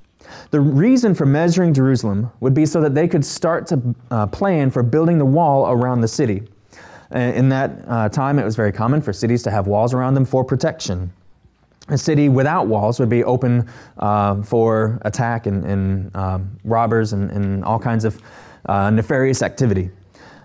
The 0.51 0.61
reason 0.61 1.15
for 1.15 1.27
measuring 1.27 1.75
Jerusalem 1.75 2.31
would 2.41 2.55
be 2.55 2.67
so 2.67 2.81
that 2.81 2.95
they 2.95 3.09
could 3.09 3.25
start 3.25 3.67
to 3.69 3.95
uh, 4.11 4.27
plan 4.27 4.71
for 4.71 4.83
building 4.83 5.19
the 5.19 5.25
wall 5.25 5.71
around 5.71 6.01
the 6.01 6.09
city. 6.09 6.43
In 7.13 7.49
that 7.51 7.71
uh, 7.87 8.09
time, 8.09 8.39
it 8.39 8.45
was 8.45 8.57
very 8.57 8.73
common 8.73 9.01
for 9.01 9.13
cities 9.13 9.43
to 9.45 9.51
have 9.51 9.69
walls 9.69 9.95
around 9.95 10.15
them 10.15 10.25
for 10.25 10.45
protection. 10.45 11.13
A 11.89 11.97
city 11.97 12.29
without 12.29 12.67
walls 12.67 12.99
would 12.99 13.09
be 13.09 13.23
open 13.23 13.69
uh, 13.99 14.43
for 14.43 14.99
attack 15.03 15.47
and, 15.47 15.65
and 15.65 16.17
um, 16.17 16.59
robbers 16.65 17.13
and, 17.13 17.31
and, 17.31 17.65
all 17.65 17.79
kinds 17.79 18.05
of 18.05 18.21
uh, 18.69 18.91
nefarious 18.91 19.41
activity. 19.41 19.91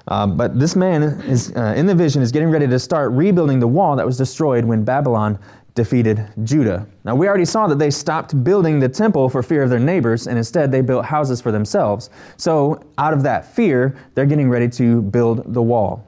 Uh, 0.07 0.27
but 0.27 0.59
this 0.59 0.75
man 0.75 1.01
is 1.01 1.51
uh, 1.55 1.73
in 1.75 1.87
the 1.87 1.95
vision 1.95 2.21
is 2.21 2.31
getting 2.31 2.49
ready 2.49 2.67
to 2.67 2.77
start 2.77 3.11
rebuilding 3.11 3.59
the 3.59 3.67
wall 3.67 3.95
that 3.95 4.05
was 4.05 4.17
destroyed 4.17 4.65
when 4.65 4.83
Babylon 4.83 5.39
defeated 5.73 6.27
Judah. 6.43 6.85
Now, 7.03 7.15
we 7.15 7.27
already 7.27 7.45
saw 7.45 7.67
that 7.67 7.79
they 7.79 7.91
stopped 7.91 8.43
building 8.43 8.79
the 8.79 8.89
temple 8.89 9.29
for 9.29 9.41
fear 9.41 9.63
of 9.63 9.69
their 9.69 9.79
neighbors, 9.79 10.27
and 10.27 10.37
instead 10.37 10.71
they 10.71 10.81
built 10.81 11.05
houses 11.05 11.41
for 11.41 11.51
themselves. 11.51 12.09
So, 12.37 12.83
out 12.97 13.13
of 13.13 13.23
that 13.23 13.45
fear, 13.45 13.95
they're 14.13 14.25
getting 14.25 14.49
ready 14.49 14.67
to 14.69 15.01
build 15.01 15.53
the 15.53 15.61
wall. 15.61 16.07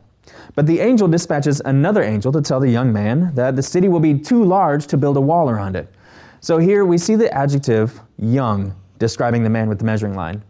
But 0.55 0.67
the 0.67 0.79
angel 0.79 1.07
dispatches 1.07 1.61
another 1.65 2.03
angel 2.03 2.31
to 2.33 2.41
tell 2.41 2.59
the 2.59 2.69
young 2.69 2.91
man 2.91 3.33
that 3.35 3.55
the 3.55 3.63
city 3.63 3.87
will 3.87 3.99
be 3.99 4.17
too 4.19 4.43
large 4.43 4.87
to 4.87 4.97
build 4.97 5.17
a 5.17 5.21
wall 5.21 5.49
around 5.49 5.75
it. 5.75 5.87
So, 6.41 6.57
here 6.57 6.85
we 6.85 6.97
see 6.97 7.15
the 7.15 7.33
adjective 7.33 7.99
young 8.17 8.75
describing 8.99 9.43
the 9.43 9.49
man 9.49 9.69
with 9.69 9.79
the 9.79 9.85
measuring 9.85 10.15
line. 10.15 10.43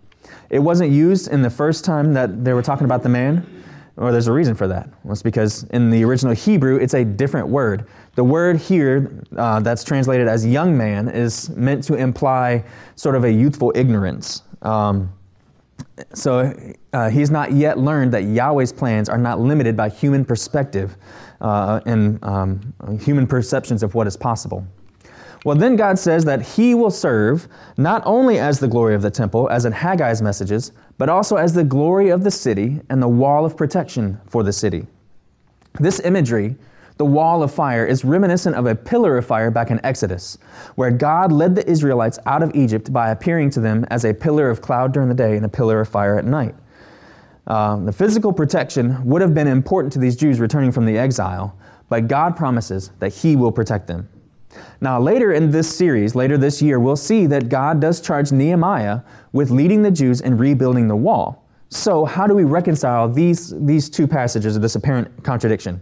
It 0.49 0.59
wasn't 0.59 0.91
used 0.91 1.29
in 1.29 1.41
the 1.41 1.49
first 1.49 1.85
time 1.85 2.13
that 2.13 2.43
they 2.43 2.53
were 2.53 2.61
talking 2.61 2.85
about 2.85 3.03
the 3.03 3.09
man. 3.09 3.45
Or 3.95 4.11
there's 4.11 4.27
a 4.27 4.33
reason 4.33 4.55
for 4.55 4.67
that. 4.67 4.89
Well, 5.03 5.13
it's 5.13 5.21
because 5.21 5.63
in 5.65 5.91
the 5.91 6.03
original 6.03 6.33
Hebrew, 6.33 6.77
it's 6.77 6.95
a 6.95 7.05
different 7.05 7.47
word. 7.47 7.87
The 8.15 8.23
word 8.23 8.57
here 8.57 9.21
uh, 9.37 9.59
that's 9.59 9.83
translated 9.83 10.27
as 10.27 10.45
young 10.45 10.75
man 10.75 11.09
is 11.09 11.49
meant 11.51 11.83
to 11.85 11.95
imply 11.95 12.63
sort 12.95 13.15
of 13.15 13.23
a 13.23 13.31
youthful 13.31 13.71
ignorance. 13.75 14.41
Um, 14.63 15.13
so 16.13 16.53
uh, 16.93 17.09
he's 17.09 17.29
not 17.29 17.51
yet 17.51 17.77
learned 17.77 18.13
that 18.13 18.23
Yahweh's 18.23 18.73
plans 18.73 19.09
are 19.09 19.17
not 19.17 19.39
limited 19.39 19.77
by 19.77 19.89
human 19.89 20.25
perspective 20.25 20.97
uh, 21.41 21.81
and 21.85 22.23
um, 22.23 22.73
human 22.99 23.27
perceptions 23.27 23.83
of 23.83 23.93
what 23.93 24.07
is 24.07 24.17
possible. 24.17 24.65
Well, 25.43 25.57
then 25.57 25.75
God 25.75 25.99
says 25.99 26.23
that 26.25 26.41
He 26.41 26.73
will 26.73 26.91
serve 26.91 27.47
not 27.75 28.01
only 28.05 28.39
as 28.39 28.59
the 28.59 28.67
glory 28.67 28.95
of 28.95 29.01
the 29.01 29.11
temple, 29.11 29.49
as 29.49 29.65
in 29.65 29.73
Haggai's 29.73 30.21
messages, 30.21 30.71
but 30.97 31.09
also 31.09 31.35
as 31.35 31.53
the 31.53 31.65
glory 31.65 32.09
of 32.09 32.23
the 32.23 32.31
city 32.31 32.79
and 32.89 33.01
the 33.01 33.09
wall 33.09 33.45
of 33.45 33.57
protection 33.57 34.21
for 34.25 34.43
the 34.43 34.53
city. 34.53 34.87
This 35.79 35.99
imagery, 35.99 36.55
the 36.97 37.05
wall 37.05 37.43
of 37.43 37.53
fire, 37.53 37.85
is 37.85 38.05
reminiscent 38.05 38.55
of 38.55 38.67
a 38.67 38.75
pillar 38.75 39.17
of 39.17 39.25
fire 39.25 39.51
back 39.51 39.69
in 39.69 39.83
Exodus, 39.83 40.37
where 40.75 40.91
God 40.91 41.31
led 41.31 41.55
the 41.55 41.69
Israelites 41.69 42.19
out 42.25 42.43
of 42.43 42.55
Egypt 42.55 42.93
by 42.93 43.09
appearing 43.09 43.49
to 43.51 43.59
them 43.59 43.85
as 43.89 44.05
a 44.05 44.13
pillar 44.13 44.49
of 44.49 44.61
cloud 44.61 44.93
during 44.93 45.09
the 45.09 45.15
day 45.15 45.35
and 45.35 45.45
a 45.45 45.49
pillar 45.49 45.81
of 45.81 45.89
fire 45.89 46.17
at 46.17 46.25
night. 46.25 46.55
Um, 47.47 47.85
the 47.85 47.91
physical 47.91 48.31
protection 48.31 49.03
would 49.03 49.21
have 49.21 49.33
been 49.33 49.47
important 49.47 49.91
to 49.93 49.99
these 49.99 50.15
Jews 50.15 50.39
returning 50.39 50.71
from 50.71 50.85
the 50.85 50.97
exile, 50.97 51.57
but 51.89 52.07
God 52.07 52.37
promises 52.37 52.91
that 52.99 53.13
He 53.13 53.35
will 53.35 53.51
protect 53.51 53.87
them. 53.87 54.07
Now, 54.81 54.99
later 54.99 55.33
in 55.33 55.51
this 55.51 55.73
series, 55.73 56.15
later 56.15 56.37
this 56.37 56.61
year, 56.61 56.79
we'll 56.79 56.95
see 56.95 57.25
that 57.27 57.49
God 57.49 57.79
does 57.79 58.01
charge 58.01 58.31
Nehemiah 58.31 59.01
with 59.31 59.49
leading 59.49 59.81
the 59.81 59.91
Jews 59.91 60.21
in 60.21 60.37
rebuilding 60.37 60.87
the 60.87 60.95
wall. 60.95 61.47
So, 61.69 62.05
how 62.05 62.27
do 62.27 62.35
we 62.35 62.43
reconcile 62.43 63.09
these, 63.09 63.53
these 63.65 63.89
two 63.89 64.07
passages 64.07 64.55
of 64.55 64.61
this 64.61 64.75
apparent 64.75 65.23
contradiction? 65.23 65.81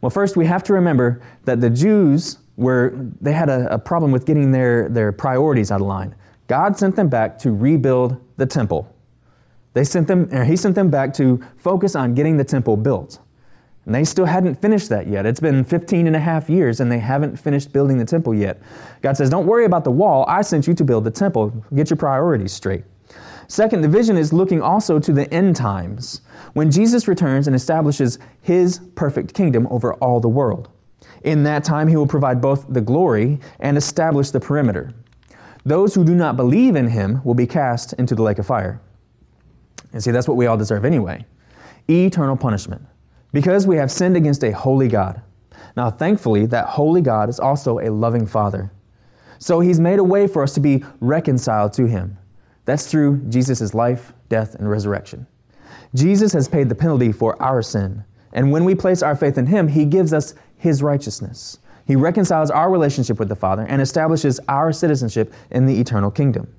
Well, 0.00 0.10
first, 0.10 0.36
we 0.36 0.46
have 0.46 0.62
to 0.64 0.72
remember 0.72 1.20
that 1.44 1.60
the 1.60 1.68
Jews 1.68 2.38
were, 2.56 2.94
they 3.20 3.32
had 3.32 3.48
a, 3.48 3.74
a 3.74 3.78
problem 3.78 4.10
with 4.10 4.24
getting 4.24 4.52
their, 4.52 4.88
their 4.88 5.12
priorities 5.12 5.70
out 5.70 5.80
of 5.80 5.86
line. 5.86 6.14
God 6.46 6.76
sent 6.76 6.96
them 6.96 7.08
back 7.08 7.38
to 7.40 7.52
rebuild 7.52 8.16
the 8.36 8.46
temple. 8.46 8.92
They 9.74 9.84
sent 9.84 10.08
them, 10.08 10.28
or 10.32 10.44
he 10.44 10.56
sent 10.56 10.74
them 10.74 10.90
back 10.90 11.12
to 11.14 11.44
focus 11.56 11.94
on 11.94 12.14
getting 12.14 12.36
the 12.36 12.44
temple 12.44 12.76
built. 12.76 13.20
And 13.88 13.94
they 13.94 14.04
still 14.04 14.26
hadn't 14.26 14.60
finished 14.60 14.90
that 14.90 15.06
yet. 15.06 15.24
It's 15.24 15.40
been 15.40 15.64
15 15.64 16.06
and 16.06 16.14
a 16.14 16.18
half 16.18 16.50
years 16.50 16.80
and 16.80 16.92
they 16.92 16.98
haven't 16.98 17.38
finished 17.38 17.72
building 17.72 17.96
the 17.96 18.04
temple 18.04 18.34
yet. 18.34 18.60
God 19.00 19.16
says, 19.16 19.30
Don't 19.30 19.46
worry 19.46 19.64
about 19.64 19.84
the 19.84 19.90
wall. 19.90 20.26
I 20.28 20.42
sent 20.42 20.66
you 20.66 20.74
to 20.74 20.84
build 20.84 21.04
the 21.04 21.10
temple. 21.10 21.64
Get 21.74 21.88
your 21.88 21.96
priorities 21.96 22.52
straight. 22.52 22.84
Second, 23.46 23.80
the 23.80 23.88
vision 23.88 24.18
is 24.18 24.30
looking 24.30 24.60
also 24.60 24.98
to 24.98 25.10
the 25.10 25.32
end 25.32 25.56
times, 25.56 26.20
when 26.52 26.70
Jesus 26.70 27.08
returns 27.08 27.46
and 27.46 27.56
establishes 27.56 28.18
his 28.42 28.78
perfect 28.94 29.32
kingdom 29.32 29.66
over 29.70 29.94
all 29.94 30.20
the 30.20 30.28
world. 30.28 30.68
In 31.24 31.42
that 31.44 31.64
time, 31.64 31.88
he 31.88 31.96
will 31.96 32.06
provide 32.06 32.42
both 32.42 32.66
the 32.68 32.82
glory 32.82 33.40
and 33.58 33.78
establish 33.78 34.28
the 34.32 34.38
perimeter. 34.38 34.92
Those 35.64 35.94
who 35.94 36.04
do 36.04 36.14
not 36.14 36.36
believe 36.36 36.76
in 36.76 36.88
him 36.88 37.22
will 37.24 37.32
be 37.32 37.46
cast 37.46 37.94
into 37.94 38.14
the 38.14 38.22
lake 38.22 38.38
of 38.38 38.46
fire. 38.46 38.82
And 39.94 40.04
see, 40.04 40.10
that's 40.10 40.28
what 40.28 40.36
we 40.36 40.44
all 40.44 40.58
deserve 40.58 40.84
anyway 40.84 41.24
eternal 41.90 42.36
punishment 42.36 42.82
because 43.32 43.66
we 43.66 43.76
have 43.76 43.90
sinned 43.90 44.16
against 44.16 44.42
a 44.44 44.52
holy 44.52 44.88
God. 44.88 45.22
Now, 45.76 45.90
thankfully, 45.90 46.46
that 46.46 46.66
holy 46.66 47.00
God 47.00 47.28
is 47.28 47.38
also 47.38 47.78
a 47.78 47.90
loving 47.90 48.26
Father. 48.26 48.72
So 49.38 49.60
he's 49.60 49.78
made 49.78 49.98
a 49.98 50.04
way 50.04 50.26
for 50.26 50.42
us 50.42 50.54
to 50.54 50.60
be 50.60 50.84
reconciled 51.00 51.72
to 51.74 51.86
him. 51.86 52.18
That's 52.64 52.90
through 52.90 53.18
Jesus' 53.28 53.74
life, 53.74 54.12
death, 54.28 54.54
and 54.54 54.68
resurrection. 54.68 55.26
Jesus 55.94 56.32
has 56.32 56.48
paid 56.48 56.68
the 56.68 56.74
penalty 56.74 57.12
for 57.12 57.40
our 57.42 57.62
sin. 57.62 58.04
And 58.32 58.52
when 58.52 58.64
we 58.64 58.74
place 58.74 59.02
our 59.02 59.16
faith 59.16 59.38
in 59.38 59.46
him, 59.46 59.68
he 59.68 59.84
gives 59.84 60.12
us 60.12 60.34
his 60.56 60.82
righteousness. 60.82 61.58
He 61.86 61.96
reconciles 61.96 62.50
our 62.50 62.70
relationship 62.70 63.18
with 63.18 63.28
the 63.28 63.36
Father 63.36 63.64
and 63.68 63.80
establishes 63.80 64.38
our 64.48 64.72
citizenship 64.72 65.32
in 65.50 65.64
the 65.64 65.80
eternal 65.80 66.10
kingdom. 66.10 66.52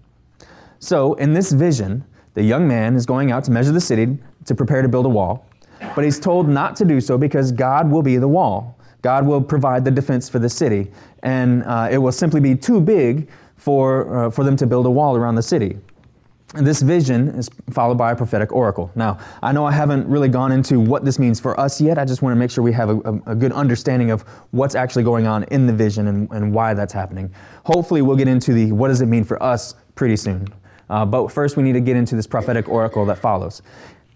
So, 0.80 1.14
in 1.16 1.34
this 1.34 1.52
vision, 1.52 2.04
the 2.34 2.44
young 2.44 2.68
man 2.68 2.96
is 2.96 3.06
going 3.06 3.32
out 3.32 3.44
to 3.44 3.52
measure 3.52 3.72
the 3.72 3.82
city 3.82 4.18
to 4.46 4.56
prepare 4.56 4.82
to 4.82 4.88
build 4.88 5.06
a 5.06 5.10
wall. 5.10 5.46
But 5.96 6.04
he's 6.04 6.20
told 6.20 6.48
not 6.48 6.76
to 6.78 6.86
do 6.86 7.00
so 7.02 7.18
because 7.18 7.52
God 7.52 7.90
will 7.90 8.04
be 8.04 8.18
the 8.18 8.28
wall. 8.28 8.78
God 9.02 9.26
will 9.26 9.42
provide 9.42 9.86
the 9.86 9.92
defense 9.92 10.28
for 10.28 10.40
the 10.40 10.50
city, 10.50 10.92
and 11.24 11.64
uh, 11.64 11.88
it 11.90 11.98
will 11.98 12.12
simply 12.12 12.42
be 12.42 12.56
too 12.56 12.82
big 12.82 13.30
for, 13.56 14.26
uh, 14.26 14.30
for 14.30 14.44
them 14.44 14.56
to 14.58 14.68
build 14.68 14.86
a 14.86 14.92
wall 14.92 15.16
around 15.16 15.36
the 15.36 15.44
city. 15.44 15.78
And 16.56 16.66
this 16.66 16.82
vision 16.82 17.30
is 17.30 17.48
followed 17.70 18.00
by 18.00 18.12
a 18.12 18.16
prophetic 18.16 18.52
oracle. 18.52 18.92
Now, 18.96 19.20
I 19.44 19.52
know 19.52 19.66
I 19.66 19.72
haven't 19.72 20.08
really 20.08 20.30
gone 20.30 20.52
into 20.52 20.80
what 20.80 21.06
this 21.06 21.20
means 21.20 21.40
for 21.40 21.58
us 21.60 21.80
yet. 21.80 22.00
I 22.00 22.06
just 22.06 22.24
want 22.24 22.34
to 22.34 22.40
make 22.40 22.50
sure 22.50 22.64
we 22.64 22.74
have 22.74 22.90
a, 22.90 23.22
a, 23.28 23.36
good 23.36 23.52
understanding 23.52 24.10
of 24.10 24.24
what's 24.50 24.74
actually 24.74 25.04
going 25.04 25.28
on 25.28 25.44
in 25.46 25.68
the 25.68 25.74
vision 25.74 26.08
and, 26.08 26.32
and, 26.32 26.52
why 26.52 26.74
that's 26.74 26.92
happening. 26.92 27.32
Hopefully, 27.66 28.02
we'll 28.02 28.18
get 28.18 28.28
into 28.28 28.54
the 28.54 28.72
what 28.72 28.88
does 28.88 29.02
it 29.02 29.06
mean 29.06 29.24
for 29.24 29.42
us 29.44 29.76
pretty 29.94 30.16
soon. 30.16 30.48
Uh, 30.90 31.06
but 31.06 31.28
first, 31.28 31.56
we 31.56 31.62
need 31.62 31.74
to 31.74 31.82
get 31.82 31.96
into 31.96 32.16
this 32.16 32.26
prophetic 32.26 32.68
oracle 32.68 33.06
that 33.06 33.20
follows. 33.20 33.62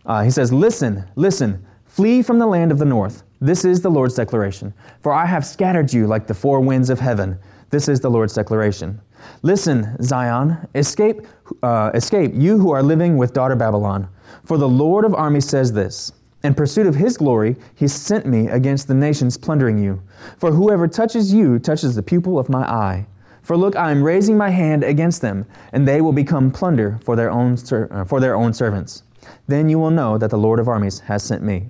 Uh, 0.06 0.24
he 0.24 0.32
says, 0.32 0.52
Listen, 0.52 1.06
listen, 1.16 1.66
flee 1.86 2.22
from 2.22 2.40
the 2.40 2.48
land 2.48 2.72
of 2.72 2.80
the 2.80 2.86
north. 2.86 3.24
This 3.40 3.66
is 3.66 3.82
the 3.82 3.92
Lord's 3.92 4.16
declaration. 4.16 4.74
For 5.02 5.12
I 5.12 5.26
have 5.26 5.46
scattered 5.46 5.92
you 5.92 6.08
like 6.08 6.28
the 6.28 6.34
four 6.34 6.62
winds 6.62 6.90
of 6.90 7.00
heaven. 7.00 7.38
This 7.70 7.88
is 7.88 8.00
the 8.00 8.10
Lord's 8.10 8.34
declaration. 8.34 9.02
Listen, 9.42 10.02
Zion, 10.02 10.68
escape, 10.76 11.26
uh, 11.62 11.92
escape, 11.94 12.32
you 12.36 12.58
who 12.58 12.72
are 12.72 12.84
living 12.84 13.18
with 13.18 13.34
daughter 13.34 13.56
Babylon. 13.56 14.08
For 14.46 14.58
the 14.58 14.68
Lord 14.68 15.06
of 15.06 15.14
armies 15.14 15.48
says 15.48 15.74
this 15.74 16.12
In 16.44 16.54
pursuit 16.54 16.88
of 16.88 16.96
his 16.96 17.18
glory, 17.18 17.56
he 17.76 17.88
sent 17.88 18.26
me 18.26 18.48
against 18.48 18.88
the 18.88 18.94
nations 18.94 19.38
plundering 19.38 19.78
you. 19.78 20.02
For 20.38 20.52
whoever 20.52 20.88
touches 20.88 21.34
you 21.34 21.60
touches 21.60 21.96
the 21.96 22.04
pupil 22.04 22.38
of 22.38 22.50
my 22.50 22.64
eye. 22.64 23.08
For 23.42 23.58
look, 23.58 23.76
I 23.76 23.92
am 23.92 24.04
raising 24.04 24.38
my 24.38 24.50
hand 24.50 24.84
against 24.84 25.22
them, 25.22 25.46
and 25.74 25.86
they 25.86 26.00
will 26.00 26.14
become 26.14 26.50
plunder 26.50 27.00
for 27.04 27.16
their 27.16 27.30
own, 27.30 27.58
ser- 27.58 27.90
uh, 27.92 28.06
for 28.06 28.20
their 28.22 28.36
own 28.36 28.54
servants. 28.54 29.04
Then 29.48 29.70
you 29.70 29.80
will 29.80 29.92
know 29.92 30.18
that 30.18 30.30
the 30.30 30.38
Lord 30.38 30.60
of 30.60 30.68
armies 30.68 31.00
has 31.02 31.24
sent 31.24 31.44
me. 31.44 31.68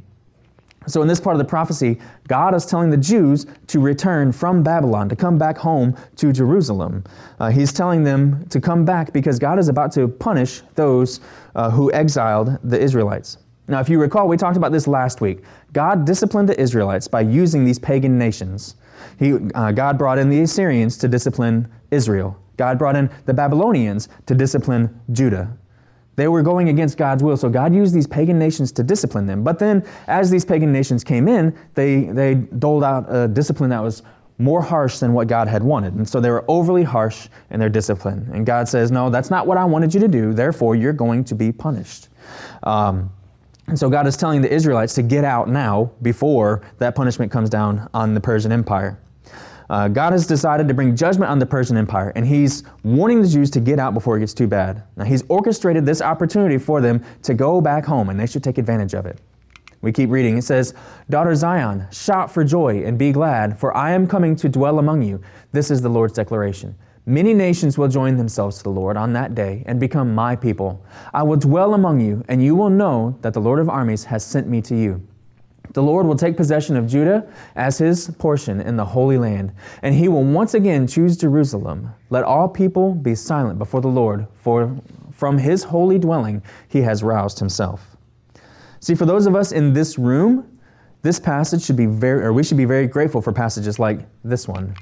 So, 0.86 1.02
in 1.02 1.08
this 1.08 1.20
part 1.20 1.36
of 1.36 1.38
the 1.38 1.46
prophecy, 1.46 1.98
God 2.28 2.54
is 2.54 2.66
telling 2.66 2.90
the 2.90 2.98
Jews 2.98 3.46
to 3.68 3.80
return 3.80 4.34
from 4.34 4.64
Babylon, 4.64 5.08
to 5.10 5.16
come 5.16 5.38
back 5.38 5.58
home 5.58 5.96
to 6.18 6.34
Jerusalem. 6.34 7.06
Uh, 7.40 7.50
he's 7.52 7.72
telling 7.72 8.04
them 8.04 8.46
to 8.50 8.60
come 8.60 8.84
back 8.84 9.14
because 9.14 9.40
God 9.40 9.60
is 9.60 9.70
about 9.70 9.94
to 9.94 10.10
punish 10.10 10.62
those 10.76 11.22
uh, 11.56 11.70
who 11.70 11.92
exiled 11.94 12.58
the 12.64 12.80
Israelites. 12.80 13.38
Now, 13.68 13.80
if 13.80 13.88
you 13.88 14.00
recall, 14.00 14.28
we 14.28 14.36
talked 14.36 14.58
about 14.58 14.74
this 14.74 14.88
last 14.88 15.22
week. 15.22 15.44
God 15.72 16.06
disciplined 16.06 16.50
the 16.50 16.60
Israelites 16.60 17.08
by 17.08 17.22
using 17.22 17.64
these 17.64 17.80
pagan 17.80 18.18
nations. 18.18 18.76
He, 19.18 19.38
uh, 19.56 19.72
God 19.72 19.98
brought 19.98 20.18
in 20.18 20.30
the 20.30 20.42
Assyrians 20.42 20.98
to 20.98 21.08
discipline 21.08 21.72
Israel. 21.92 22.38
God 22.58 22.78
brought 22.78 22.98
in 22.98 23.10
the 23.26 23.34
Babylonians 23.34 24.10
to 24.26 24.36
discipline 24.36 25.00
Judah. 25.12 25.58
They 26.16 26.28
were 26.28 26.42
going 26.42 26.70
against 26.70 26.98
God's 26.98 27.24
will, 27.24 27.38
so 27.38 27.50
God 27.50 27.74
used 27.74 27.94
these 27.94 28.08
pagan 28.08 28.38
nations 28.38 28.72
to 28.74 28.84
discipline 28.84 29.26
them. 29.26 29.44
But 29.44 29.60
then, 29.60 29.86
as 30.08 30.30
these 30.30 30.46
pagan 30.46 30.72
nations 30.72 31.04
came 31.04 31.28
in, 31.28 31.58
they, 31.74 32.06
they 32.06 32.36
doled 32.36 32.84
out 32.84 33.06
a 33.10 33.28
discipline 33.28 33.70
that 33.72 33.82
was 33.82 34.04
more 34.38 34.62
harsh 34.62 35.00
than 35.00 35.14
what 35.14 35.28
God 35.28 35.48
had 35.48 35.64
wanted. 35.64 35.94
And 35.94 36.08
so 36.08 36.20
they 36.20 36.30
were 36.30 36.46
overly 36.48 36.84
harsh 36.84 37.28
in 37.50 37.60
their 37.60 37.70
discipline. 37.70 38.30
And 38.34 38.46
God 38.46 38.68
says, 38.68 38.92
No, 38.92 39.10
that's 39.10 39.30
not 39.30 39.48
what 39.48 39.58
I 39.58 39.66
wanted 39.66 39.94
you 39.94 40.00
to 40.02 40.08
do. 40.08 40.34
Therefore, 40.34 40.76
you're 40.76 40.94
going 40.94 41.24
to 41.26 41.36
be 41.36 41.52
punished. 41.52 42.10
Um, 42.64 43.12
and 43.68 43.80
so 43.80 43.90
God 43.90 44.08
is 44.08 44.18
telling 44.18 44.42
the 44.42 44.52
Israelites 44.52 44.94
to 44.96 45.04
get 45.04 45.24
out 45.24 45.48
now 45.48 45.92
before 46.02 46.62
that 46.80 46.96
punishment 46.96 47.32
comes 47.32 47.50
down 47.50 47.90
on 47.94 48.14
the 48.14 48.20
Persian 48.20 48.52
Empire. 48.52 49.00
Uh, 49.70 49.88
God 49.88 50.14
has 50.14 50.28
decided 50.28 50.68
to 50.68 50.74
bring 50.74 50.96
judgment 50.96 51.32
on 51.32 51.40
the 51.40 51.46
Persian 51.46 51.78
Empire, 51.78 52.12
and 52.16 52.26
He's 52.26 52.64
warning 52.84 53.22
the 53.22 53.28
Jews 53.28 53.50
to 53.52 53.60
get 53.60 53.80
out 53.80 53.94
before 53.94 54.18
it 54.18 54.22
gets 54.22 54.34
too 54.34 54.48
bad. 54.48 54.84
Now, 54.96 55.06
He's 55.06 55.24
orchestrated 55.30 55.86
this 55.86 56.02
opportunity 56.02 56.58
for 56.58 56.82
them 56.82 57.04
to 57.24 57.34
go 57.34 57.62
back 57.62 57.86
home, 57.86 58.10
and 58.10 58.20
they 58.20 58.28
should 58.28 58.44
take 58.44 58.58
advantage 58.58 58.94
of 58.94 59.06
it. 59.06 59.20
We 59.82 59.92
keep 59.92 60.10
reading. 60.10 60.38
It 60.38 60.44
says, 60.44 60.74
Daughter 61.10 61.36
Zion, 61.36 61.88
shout 61.92 62.32
for 62.32 62.46
joy 62.46 62.84
and 62.86 62.98
be 62.98 63.12
glad, 63.12 63.60
for 63.60 63.76
I 63.76 63.92
am 63.92 64.08
coming 64.08 64.34
to 64.38 64.48
dwell 64.48 64.80
among 64.80 65.02
you. 65.04 65.22
This 65.52 65.70
is 65.70 65.82
the 65.82 65.90
Lord's 65.90 66.14
declaration. 66.14 66.76
Many 67.06 67.34
nations 67.34 67.78
will 67.78 67.90
join 67.90 68.16
themselves 68.16 68.60
to 68.60 68.64
the 68.64 68.70
Lord 68.70 68.96
on 68.96 69.12
that 69.12 69.36
day 69.36 69.64
and 69.66 69.78
become 69.78 70.16
my 70.16 70.38
people. 70.38 70.82
I 71.14 71.24
will 71.24 71.36
dwell 71.36 71.74
among 71.74 72.00
you, 72.00 72.24
and 72.30 72.42
you 72.42 72.56
will 72.56 72.70
know 72.70 73.18
that 73.22 73.34
the 73.34 73.42
Lord 73.42 73.60
of 73.60 73.68
armies 73.68 74.06
has 74.06 74.26
sent 74.26 74.48
me 74.48 74.62
to 74.62 74.76
you. 74.76 75.06
The 75.74 75.84
Lord 75.84 76.06
will 76.06 76.16
take 76.16 76.38
possession 76.38 76.78
of 76.78 76.88
Judah 76.88 77.28
as 77.56 77.80
his 77.80 78.12
portion 78.20 78.62
in 78.62 78.78
the 78.78 78.86
Holy 78.86 79.18
Land, 79.18 79.52
and 79.82 79.96
he 79.96 80.08
will 80.08 80.24
once 80.24 80.54
again 80.54 80.86
choose 80.86 81.18
Jerusalem. 81.18 81.90
Let 82.12 82.24
all 82.24 82.48
people 82.48 82.94
be 82.94 83.16
silent 83.16 83.58
before 83.58 83.82
the 83.82 83.88
Lord, 83.88 84.28
for 84.36 84.76
from 85.12 85.38
his 85.38 85.64
holy 85.64 85.98
dwelling 85.98 86.44
he 86.68 86.82
has 86.82 87.02
roused 87.02 87.40
himself. 87.40 87.98
See, 88.80 88.94
for 88.94 89.06
those 89.06 89.26
of 89.26 89.36
us 89.36 89.52
in 89.52 89.74
this 89.74 89.98
room, 89.98 90.60
this 91.02 91.20
passage 91.20 91.64
should 91.64 91.76
be 91.76 91.86
very, 91.86 92.24
or 92.24 92.34
we 92.34 92.44
should 92.44 92.58
be 92.58 92.66
very 92.66 92.88
grateful 92.88 93.22
for 93.22 93.32
passages 93.32 93.80
like 93.80 94.06
this 94.24 94.48
one, 94.48 94.76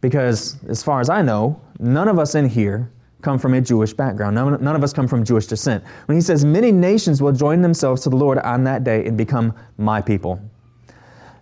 because 0.00 0.62
as 0.68 0.82
far 0.82 1.00
as 1.00 1.10
I 1.10 1.22
know, 1.22 1.60
none 1.80 2.06
of 2.08 2.18
us 2.18 2.34
in 2.34 2.48
here 2.48 2.90
come 3.22 3.38
from 3.38 3.54
a 3.54 3.60
Jewish 3.60 3.92
background. 3.92 4.34
None, 4.34 4.62
none, 4.62 4.76
of 4.76 4.84
us 4.84 4.92
come 4.92 5.08
from 5.08 5.24
Jewish 5.24 5.46
descent. 5.46 5.82
When 6.06 6.16
he 6.16 6.22
says, 6.22 6.44
Many 6.44 6.70
nations 6.72 7.22
will 7.22 7.32
join 7.32 7.62
themselves 7.62 8.02
to 8.02 8.10
the 8.10 8.16
Lord 8.16 8.38
on 8.38 8.64
that 8.64 8.84
day 8.84 9.04
and 9.06 9.16
become 9.16 9.54
my 9.78 10.00
people. 10.00 10.40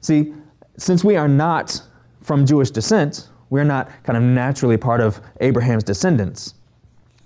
See, 0.01 0.35
since 0.77 1.05
we 1.05 1.17
are 1.17 1.29
not 1.29 1.81
from 2.21 2.47
Jewish 2.47 2.71
descent, 2.71 3.29
we're 3.51 3.65
not 3.65 3.91
kind 4.03 4.17
of 4.17 4.23
naturally 4.23 4.77
part 4.77 5.01
of 5.01 5.21
Abraham's 5.41 5.85
descendants. 5.85 6.55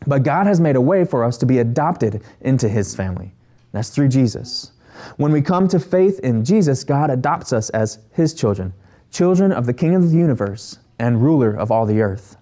But 0.06 0.22
God 0.22 0.46
has 0.46 0.60
made 0.60 0.76
a 0.76 0.80
way 0.80 1.04
for 1.04 1.24
us 1.24 1.36
to 1.38 1.46
be 1.46 1.58
adopted 1.58 2.22
into 2.40 2.68
his 2.68 2.94
family. 2.94 3.34
That's 3.72 3.90
through 3.90 4.08
Jesus. 4.08 4.72
When 5.16 5.32
we 5.32 5.42
come 5.42 5.68
to 5.68 5.78
faith 5.78 6.18
in 6.20 6.44
Jesus, 6.44 6.84
God 6.84 7.10
adopts 7.10 7.52
us 7.52 7.70
as 7.70 8.00
his 8.12 8.34
children, 8.34 8.72
children 9.10 9.52
of 9.52 9.66
the 9.66 9.74
King 9.74 9.94
of 9.94 10.10
the 10.10 10.16
universe 10.16 10.78
and 10.98 11.22
ruler 11.22 11.54
of 11.54 11.70
all 11.70 11.86
the 11.86 12.00
earth. 12.00 12.36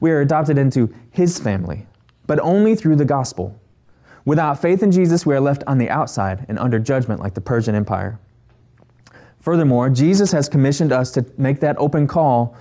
We 0.00 0.10
are 0.10 0.20
adopted 0.20 0.58
into 0.58 0.92
His 1.10 1.38
family, 1.38 1.86
but 2.26 2.40
only 2.40 2.74
through 2.74 2.96
the 2.96 3.04
gospel. 3.04 3.58
Without 4.24 4.60
faith 4.60 4.82
in 4.82 4.92
Jesus, 4.92 5.24
we 5.24 5.34
are 5.34 5.40
left 5.40 5.64
on 5.66 5.78
the 5.78 5.90
outside 5.90 6.44
and 6.48 6.58
under 6.58 6.78
judgment 6.78 7.20
like 7.20 7.34
the 7.34 7.40
Persian 7.40 7.74
Empire. 7.74 8.18
Furthermore, 9.40 9.88
Jesus 9.88 10.30
has 10.32 10.48
commissioned 10.48 10.92
us 10.92 11.10
to 11.12 11.24
make 11.38 11.60
that 11.60 11.76
open 11.78 12.06
call 12.06 12.54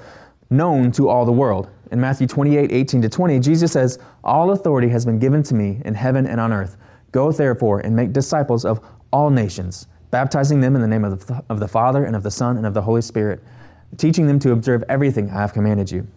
known 0.49 0.91
to 0.93 1.09
all 1.09 1.25
the 1.25 1.31
world. 1.31 1.69
In 1.91 1.99
Matthew 1.99 2.27
28 2.27 2.71
18 2.71 3.01
to 3.01 3.09
20, 3.09 3.39
Jesus 3.39 3.71
says, 3.71 3.99
All 4.23 4.51
authority 4.51 4.89
has 4.89 5.05
been 5.05 5.19
given 5.19 5.43
to 5.43 5.55
me 5.55 5.81
in 5.85 5.95
heaven 5.95 6.25
and 6.25 6.39
on 6.39 6.53
earth. 6.53 6.77
Go 7.11 7.31
therefore 7.31 7.79
and 7.79 7.95
make 7.95 8.13
disciples 8.13 8.63
of 8.63 8.79
all 9.11 9.29
nations, 9.29 9.87
baptizing 10.11 10.61
them 10.61 10.75
in 10.75 10.81
the 10.81 10.87
name 10.87 11.03
of 11.03 11.27
the, 11.27 11.43
of 11.49 11.59
the 11.59 11.67
Father 11.67 12.05
and 12.05 12.15
of 12.15 12.23
the 12.23 12.31
Son 12.31 12.57
and 12.57 12.65
of 12.65 12.73
the 12.73 12.81
Holy 12.81 13.01
Spirit, 13.01 13.43
teaching 13.97 14.27
them 14.27 14.39
to 14.39 14.51
observe 14.51 14.83
everything 14.87 15.29
I 15.31 15.41
have 15.41 15.53
commanded 15.53 15.91
you. 15.91 16.07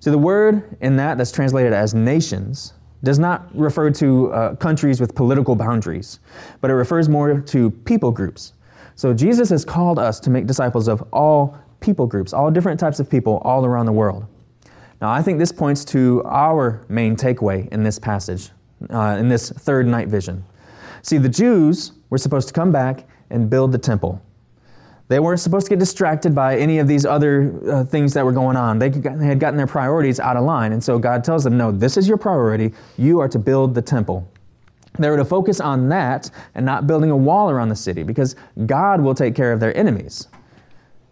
So 0.00 0.10
the 0.10 0.18
word 0.18 0.76
in 0.80 0.96
that 0.96 1.18
that's 1.18 1.32
translated 1.32 1.72
as 1.72 1.94
nations 1.94 2.74
does 3.02 3.18
not 3.18 3.54
refer 3.56 3.90
to 3.90 4.32
uh, 4.32 4.54
countries 4.56 5.00
with 5.00 5.14
political 5.14 5.54
boundaries, 5.54 6.20
but 6.60 6.70
it 6.70 6.74
refers 6.74 7.08
more 7.08 7.40
to 7.40 7.70
people 7.70 8.10
groups. 8.10 8.54
So 8.96 9.14
Jesus 9.14 9.48
has 9.50 9.64
called 9.64 9.98
us 9.98 10.18
to 10.20 10.30
make 10.30 10.46
disciples 10.46 10.88
of 10.88 11.02
all 11.12 11.56
people 11.80 12.06
groups, 12.06 12.32
all 12.32 12.50
different 12.50 12.80
types 12.80 12.98
of 12.98 13.08
people 13.08 13.38
all 13.44 13.64
around 13.64 13.86
the 13.86 13.92
world. 13.92 14.26
Now, 15.00 15.10
I 15.10 15.22
think 15.22 15.38
this 15.38 15.52
points 15.52 15.84
to 15.86 16.22
our 16.24 16.84
main 16.88 17.14
takeaway 17.14 17.68
in 17.68 17.84
this 17.84 18.00
passage, 18.00 18.50
uh, 18.90 19.16
in 19.18 19.28
this 19.28 19.50
third 19.50 19.86
night 19.86 20.08
vision. 20.08 20.44
See, 21.02 21.18
the 21.18 21.28
Jews 21.28 21.92
were 22.10 22.18
supposed 22.18 22.48
to 22.48 22.54
come 22.54 22.72
back 22.72 23.08
and 23.30 23.48
build 23.48 23.70
the 23.70 23.78
temple. 23.78 24.20
They 25.08 25.20
weren't 25.20 25.40
supposed 25.40 25.66
to 25.66 25.70
get 25.70 25.78
distracted 25.78 26.34
by 26.34 26.58
any 26.58 26.78
of 26.78 26.86
these 26.86 27.06
other 27.06 27.52
uh, 27.70 27.84
things 27.84 28.12
that 28.12 28.24
were 28.24 28.32
going 28.32 28.56
on. 28.56 28.78
They, 28.78 28.90
they 28.90 29.26
had 29.26 29.40
gotten 29.40 29.56
their 29.56 29.66
priorities 29.66 30.20
out 30.20 30.36
of 30.36 30.44
line. 30.44 30.72
And 30.72 30.84
so 30.84 30.98
God 30.98 31.24
tells 31.24 31.44
them, 31.44 31.56
no, 31.56 31.72
this 31.72 31.96
is 31.96 32.06
your 32.06 32.18
priority. 32.18 32.74
You 32.98 33.18
are 33.20 33.28
to 33.28 33.38
build 33.38 33.74
the 33.74 33.80
temple. 33.80 34.30
They 34.98 35.08
were 35.08 35.16
to 35.16 35.24
focus 35.24 35.60
on 35.60 35.88
that 35.88 36.30
and 36.54 36.66
not 36.66 36.86
building 36.86 37.10
a 37.10 37.16
wall 37.16 37.48
around 37.50 37.70
the 37.70 37.76
city 37.76 38.02
because 38.02 38.36
God 38.66 39.00
will 39.00 39.14
take 39.14 39.34
care 39.34 39.52
of 39.52 39.60
their 39.60 39.74
enemies. 39.76 40.28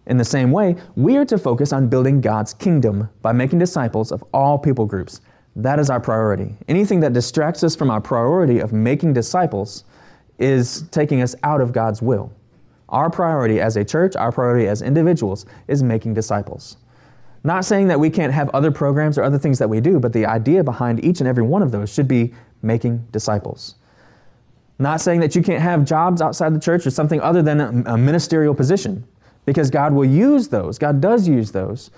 In 0.06 0.18
the 0.18 0.24
same 0.24 0.52
way, 0.52 0.76
we 0.94 1.16
are 1.16 1.24
to 1.24 1.38
focus 1.38 1.72
on 1.72 1.88
building 1.88 2.20
God's 2.20 2.52
kingdom 2.52 3.08
by 3.22 3.32
making 3.32 3.58
disciples 3.58 4.12
of 4.12 4.22
all 4.32 4.58
people 4.58 4.86
groups. 4.86 5.20
That 5.56 5.78
is 5.78 5.88
our 5.88 6.00
priority. 6.00 6.54
Anything 6.68 7.00
that 7.00 7.12
distracts 7.12 7.64
us 7.64 7.74
from 7.74 7.90
our 7.90 8.00
priority 8.00 8.58
of 8.58 8.72
making 8.72 9.14
disciples 9.14 9.84
is 10.38 10.82
taking 10.90 11.22
us 11.22 11.34
out 11.42 11.60
of 11.60 11.72
God's 11.72 12.02
will. 12.02 12.30
Our 12.88 13.10
priority 13.10 13.60
as 13.60 13.76
a 13.76 13.84
church, 13.84 14.14
our 14.16 14.30
priority 14.30 14.68
as 14.68 14.82
individuals, 14.82 15.46
is 15.66 15.82
making 15.82 16.14
disciples. 16.14 16.76
Not 17.42 17.64
saying 17.64 17.88
that 17.88 18.00
we 18.00 18.10
can't 18.10 18.32
have 18.32 18.48
other 18.50 18.70
programs 18.70 19.18
or 19.18 19.22
other 19.22 19.38
things 19.38 19.58
that 19.58 19.68
we 19.68 19.80
do, 19.80 20.00
but 20.00 20.12
the 20.12 20.26
idea 20.26 20.64
behind 20.64 21.04
each 21.04 21.20
and 21.20 21.28
every 21.28 21.44
one 21.44 21.62
of 21.62 21.70
those 21.70 21.92
should 21.92 22.08
be 22.08 22.34
making 22.62 23.06
disciples. 23.12 23.76
Not 24.78 25.00
saying 25.00 25.20
that 25.20 25.34
you 25.34 25.42
can't 25.42 25.62
have 25.62 25.84
jobs 25.84 26.20
outside 26.20 26.54
the 26.54 26.60
church 26.60 26.86
or 26.86 26.90
something 26.90 27.20
other 27.20 27.42
than 27.42 27.86
a 27.86 27.96
ministerial 27.96 28.54
position, 28.54 29.06
because 29.44 29.70
God 29.70 29.92
will 29.92 30.04
use 30.04 30.48
those, 30.48 30.78
God 30.78 31.00
does 31.00 31.28
use 31.28 31.52
those 31.52 31.90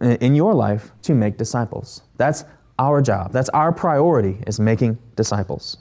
uh, 0.00 0.16
in 0.20 0.34
your 0.34 0.54
life 0.54 0.92
to 1.02 1.14
make 1.14 1.36
disciples. 1.36 2.02
That's 2.16 2.44
our 2.78 3.02
job. 3.02 3.32
That's 3.32 3.48
our 3.50 3.72
priority 3.72 4.38
is 4.46 4.58
making 4.58 4.98
disciples. 5.16 5.76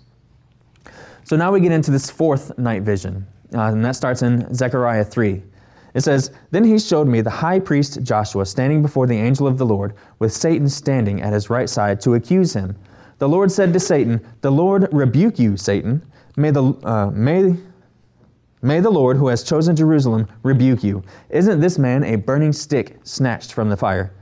So 1.24 1.38
now 1.38 1.52
we 1.52 1.60
get 1.62 1.72
into 1.72 1.92
this 1.92 2.10
fourth 2.10 2.58
night 2.58 2.82
vision. 2.82 3.28
Uh, 3.54 3.72
and 3.72 3.84
that 3.86 3.96
starts 3.96 4.22
in 4.22 4.54
Zechariah 4.54 5.06
3. 5.06 5.44
It 5.94 6.02
says, 6.02 6.32
Then 6.52 6.64
he 6.64 6.80
showed 6.80 7.08
me 7.08 7.22
the 7.22 7.30
high 7.30 7.60
priest 7.60 8.02
Joshua 8.04 8.46
standing 8.46 8.82
before 8.82 9.06
the 9.06 9.18
angel 9.18 9.48
of 9.48 9.58
the 9.58 9.66
Lord, 9.66 9.94
with 10.20 10.34
Satan 10.34 10.68
standing 10.68 11.22
at 11.22 11.34
his 11.34 11.50
right 11.50 11.70
side 11.70 12.02
to 12.02 12.16
accuse 12.16 12.54
him. 12.54 12.76
The 13.20 13.30
Lord 13.30 13.52
said 13.52 13.74
to 13.74 13.80
Satan, 13.80 14.26
The 14.42 14.52
Lord 14.52 14.90
rebuke 14.92 15.38
you, 15.38 15.56
Satan. 15.56 16.02
May 16.36 16.50
the, 16.50 16.64
uh, 16.84 17.12
may, 17.14 17.56
may 18.62 18.80
the 18.80 18.90
Lord, 18.90 19.18
who 19.18 19.28
has 19.28 19.44
chosen 19.44 19.76
Jerusalem, 19.76 20.28
rebuke 20.42 20.84
you. 20.84 21.04
Isn't 21.30 21.60
this 21.60 21.78
man 21.78 22.04
a 22.04 22.16
burning 22.16 22.54
stick 22.54 22.98
snatched 23.04 23.54
from 23.54 23.70
the 23.70 23.78
fire? 23.78 24.14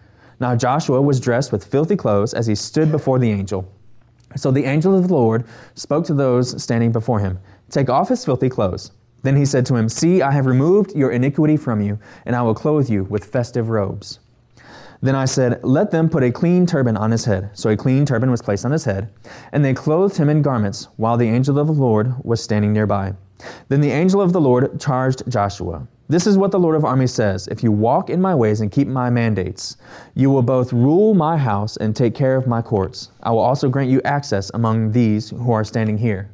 Now 0.42 0.56
Joshua 0.56 1.02
was 1.02 1.20
dressed 1.20 1.52
with 1.52 1.64
filthy 1.64 1.96
clothes 1.96 2.34
as 2.34 2.48
he 2.48 2.56
stood 2.56 2.92
before 2.92 3.20
the 3.20 3.32
angel. 3.32 3.72
So 4.36 4.52
the 4.52 4.66
angel 4.66 4.98
of 4.98 5.08
the 5.08 5.14
Lord 5.14 5.46
spoke 5.76 6.06
to 6.06 6.14
those 6.14 6.62
standing 6.62 6.92
before 6.92 7.20
him 7.20 7.40
Take 7.70 7.90
off 7.90 8.10
his 8.10 8.26
filthy 8.26 8.50
clothes. 8.50 8.92
Then 9.24 9.36
he 9.36 9.46
said 9.46 9.66
to 9.68 9.76
him, 9.76 9.88
See, 9.90 10.22
I 10.22 10.32
have 10.32 10.46
removed 10.46 10.96
your 10.96 11.12
iniquity 11.12 11.58
from 11.58 11.82
you, 11.82 12.00
and 12.26 12.36
I 12.36 12.42
will 12.42 12.56
clothe 12.56 12.90
you 12.90 13.04
with 13.06 13.26
festive 13.26 13.70
robes. 13.70 14.20
Then 15.02 15.16
I 15.16 15.26
said, 15.26 15.64
Let 15.64 15.92
them 15.92 16.10
put 16.10 16.24
a 16.24 16.32
clean 16.32 16.66
turban 16.66 16.98
on 16.98 17.12
his 17.12 17.26
head. 17.26 17.50
So 17.54 17.70
a 17.70 17.78
clean 17.78 18.06
turban 18.06 18.30
was 18.30 18.42
placed 18.42 18.66
on 18.66 18.72
his 18.72 18.86
head, 18.86 19.10
and 19.52 19.66
they 19.66 19.74
clothed 19.74 20.18
him 20.18 20.30
in 20.30 20.42
garments, 20.42 20.88
while 20.98 21.18
the 21.18 21.28
angel 21.28 21.58
of 21.58 21.68
the 21.68 21.74
Lord 21.74 22.14
was 22.24 22.44
standing 22.44 22.74
nearby. 22.74 23.14
Then 23.70 23.82
the 23.82 23.92
angel 23.92 24.22
of 24.22 24.34
the 24.34 24.42
Lord 24.42 24.80
charged 24.80 25.30
Joshua. 25.30 25.88
This 26.08 26.28
is 26.28 26.38
what 26.38 26.52
the 26.52 26.60
Lord 26.60 26.76
of 26.76 26.84
armies 26.84 27.14
says 27.14 27.48
If 27.48 27.64
you 27.64 27.72
walk 27.72 28.10
in 28.10 28.22
my 28.22 28.36
ways 28.36 28.62
and 28.62 28.72
keep 28.72 28.88
my 28.88 29.10
mandates, 29.10 29.78
you 30.14 30.30
will 30.30 30.42
both 30.42 30.74
rule 30.74 31.14
my 31.14 31.38
house 31.38 31.78
and 31.78 31.96
take 31.96 32.14
care 32.14 32.36
of 32.36 32.48
my 32.48 32.62
courts. 32.62 33.10
I 33.24 33.32
will 33.32 33.40
also 33.40 33.70
grant 33.70 33.90
you 33.90 34.02
access 34.04 34.52
among 34.54 34.92
these 34.92 35.30
who 35.30 35.52
are 35.52 35.64
standing 35.64 35.98
here. 35.98 36.30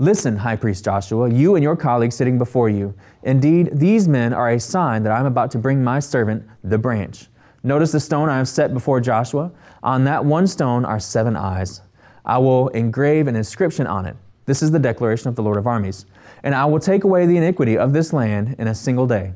Listen, 0.00 0.36
High 0.36 0.54
Priest 0.54 0.84
Joshua, 0.84 1.28
you 1.28 1.56
and 1.56 1.62
your 1.62 1.74
colleagues 1.74 2.14
sitting 2.14 2.38
before 2.38 2.68
you. 2.68 2.94
Indeed, 3.24 3.70
these 3.72 4.06
men 4.06 4.32
are 4.32 4.50
a 4.50 4.60
sign 4.60 5.02
that 5.02 5.12
I 5.12 5.18
am 5.18 5.26
about 5.26 5.50
to 5.52 5.58
bring 5.58 5.82
my 5.82 5.98
servant, 5.98 6.46
the 6.62 6.78
branch. 6.78 7.26
Notice 7.64 7.90
the 7.90 7.98
stone 7.98 8.28
I 8.28 8.36
have 8.36 8.46
set 8.46 8.72
before 8.72 9.00
Joshua. 9.00 9.50
On 9.82 10.04
that 10.04 10.24
one 10.24 10.46
stone 10.46 10.84
are 10.84 11.00
seven 11.00 11.36
eyes. 11.36 11.80
I 12.24 12.38
will 12.38 12.68
engrave 12.68 13.26
an 13.26 13.34
inscription 13.34 13.88
on 13.88 14.06
it. 14.06 14.16
This 14.46 14.62
is 14.62 14.70
the 14.70 14.78
declaration 14.78 15.28
of 15.28 15.34
the 15.34 15.42
Lord 15.42 15.56
of 15.56 15.66
armies. 15.66 16.06
And 16.44 16.54
I 16.54 16.64
will 16.66 16.78
take 16.78 17.02
away 17.02 17.26
the 17.26 17.36
iniquity 17.36 17.76
of 17.76 17.92
this 17.92 18.12
land 18.12 18.54
in 18.56 18.68
a 18.68 18.74
single 18.76 19.06
day. 19.08 19.32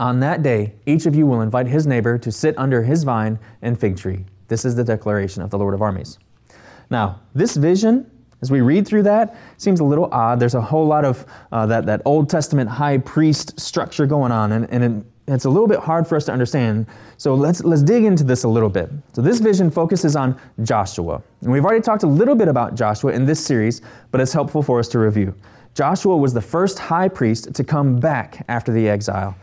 On 0.00 0.18
that 0.18 0.42
day, 0.42 0.74
each 0.84 1.06
of 1.06 1.14
you 1.14 1.26
will 1.26 1.42
invite 1.42 1.68
his 1.68 1.86
neighbor 1.86 2.18
to 2.18 2.32
sit 2.32 2.58
under 2.58 2.82
his 2.82 3.04
vine 3.04 3.38
and 3.62 3.78
fig 3.78 3.96
tree. 3.96 4.24
This 4.48 4.64
is 4.64 4.74
the 4.74 4.82
declaration 4.82 5.42
of 5.42 5.50
the 5.50 5.58
Lord 5.58 5.74
of 5.74 5.80
armies. 5.80 6.18
Now, 6.90 7.20
this 7.34 7.56
vision 7.56 8.10
as 8.42 8.50
we 8.50 8.60
read 8.60 8.86
through 8.86 9.04
that, 9.04 9.36
seems 9.56 9.80
a 9.80 9.84
little 9.84 10.08
odd. 10.12 10.38
There's 10.40 10.54
a 10.54 10.60
whole 10.60 10.86
lot 10.86 11.04
of 11.04 11.24
uh, 11.52 11.66
that, 11.66 11.86
that 11.86 12.02
Old 12.04 12.28
Testament 12.28 12.68
high 12.68 12.98
priest 12.98 13.58
structure 13.58 14.06
going 14.06 14.32
on, 14.32 14.52
and, 14.52 14.70
and 14.70 14.84
it, 14.84 15.06
it's 15.28 15.44
a 15.44 15.50
little 15.50 15.66
bit 15.66 15.80
hard 15.80 16.06
for 16.06 16.16
us 16.16 16.24
to 16.26 16.32
understand. 16.32 16.86
So 17.16 17.34
let's, 17.34 17.64
let's 17.64 17.82
dig 17.82 18.04
into 18.04 18.22
this 18.22 18.44
a 18.44 18.48
little 18.48 18.68
bit. 18.68 18.90
So 19.12 19.22
this 19.22 19.40
vision 19.40 19.70
focuses 19.70 20.14
on 20.14 20.38
Joshua. 20.62 21.22
And 21.40 21.50
we've 21.50 21.64
already 21.64 21.80
talked 21.80 22.04
a 22.04 22.08
little 22.08 22.36
bit 22.36 22.46
about 22.46 22.74
Joshua 22.74 23.12
in 23.12 23.26
this 23.26 23.44
series, 23.44 23.80
but 24.12 24.20
it's 24.20 24.32
helpful 24.32 24.62
for 24.62 24.78
us 24.78 24.86
to 24.88 24.98
review. 24.98 25.34
Joshua 25.74 26.16
was 26.16 26.32
the 26.32 26.40
first 26.40 26.78
high 26.78 27.08
priest 27.08 27.54
to 27.54 27.64
come 27.64 27.98
back 27.98 28.44
after 28.48 28.72
the 28.72 28.88
exile. 28.88 29.36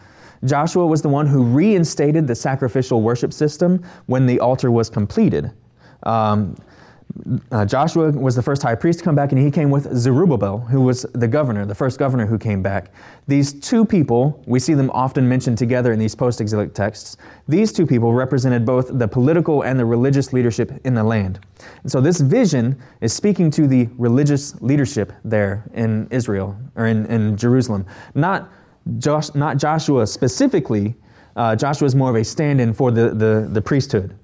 Joshua 0.46 0.86
was 0.86 1.02
the 1.02 1.10
one 1.10 1.28
who 1.28 1.44
reinstated 1.44 2.28
the 2.28 2.36
sacrificial 2.36 3.02
worship 3.02 3.34
system 3.34 3.84
when 4.08 4.26
the 4.26 4.40
altar 4.40 4.72
was 4.72 4.90
completed. 4.90 5.52
Um, 6.04 6.56
uh, 7.52 7.66
Joshua 7.66 8.12
was 8.12 8.36
the 8.36 8.42
first 8.42 8.62
high 8.62 8.76
priest 8.76 9.00
to 9.00 9.06
come 9.06 9.16
back, 9.16 9.32
and 9.32 9.40
he 9.40 9.52
came 9.52 9.70
with 9.70 9.96
Zerubbabel, 9.96 10.60
who 10.60 10.82
was 10.82 11.04
the 11.14 11.28
governor, 11.28 11.66
the 11.66 11.76
first 11.76 12.00
governor 12.00 12.26
who 12.26 12.38
came 12.38 12.62
back. 12.62 12.92
These 13.28 13.54
two 13.54 13.86
people, 13.86 14.44
we 14.46 14.60
see 14.60 14.74
them 14.74 14.90
often 14.92 15.28
mentioned 15.28 15.58
together 15.58 15.94
in 15.94 16.00
these 16.00 16.16
post 16.16 16.42
exilic 16.42 16.74
texts. 16.74 17.18
These 17.48 17.72
two 17.72 17.86
people 17.86 18.14
represented 18.14 18.66
both 18.66 18.98
the 18.98 19.08
political 19.08 19.64
and 19.64 19.80
the 19.80 19.86
religious 19.86 20.34
leadership 20.34 20.72
in 20.86 20.94
the 20.94 21.04
land. 21.04 21.40
And 21.84 21.92
so 21.92 22.02
this 22.02 22.20
vision 22.20 22.82
is 23.02 23.14
speaking 23.14 23.52
to 23.52 23.68
the 23.68 23.88
religious 23.98 24.60
leadership 24.62 25.14
there 25.24 25.70
in 25.74 26.08
Israel, 26.10 26.58
or 26.76 26.88
in, 26.88 27.06
in 27.06 27.38
Jerusalem. 27.38 27.86
Not, 28.16 28.52
Josh, 28.98 29.34
not 29.36 29.58
Joshua 29.58 30.08
specifically, 30.08 30.96
uh, 31.36 31.56
Joshua 31.56 31.86
is 31.86 31.96
more 31.96 32.10
of 32.10 32.16
a 32.16 32.24
stand 32.24 32.60
in 32.60 32.74
for 32.74 32.92
the, 32.92 33.10
the, 33.10 33.48
the 33.52 33.62
priesthood. 33.62 34.16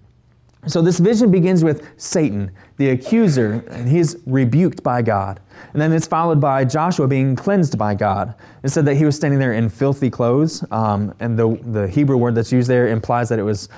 So 0.67 0.82
this 0.82 1.00
vision 1.00 1.32
begins 1.32 1.63
with 1.63 1.88
Satan, 1.95 2.52
the 2.78 2.89
accuser, 2.89 3.63
and 3.69 3.88
he's 3.88 4.17
rebuked 4.26 4.84
by 4.84 5.02
God. 5.02 5.39
And 5.72 5.82
then 5.82 5.93
it's 5.93 6.06
followed 6.06 6.41
by 6.41 6.65
Joshua 6.65 7.08
being 7.08 7.36
cleansed 7.36 7.78
by 7.78 7.95
God. 7.95 8.36
It 8.63 8.69
said 8.69 8.86
that 8.86 8.95
he 8.95 9.06
was 9.06 9.15
standing 9.15 9.39
there 9.39 9.54
in 9.54 9.69
filthy 9.69 10.10
clothes, 10.10 10.65
um, 10.72 11.13
and 11.22 11.39
the, 11.39 11.58
the 11.63 11.88
Hebrew 11.88 12.17
word 12.17 12.36
that's 12.36 12.52
used 12.52 12.69
there 12.69 12.89
implies 12.89 13.30
that 13.30 13.39
it 13.39 13.43
was 13.43 13.69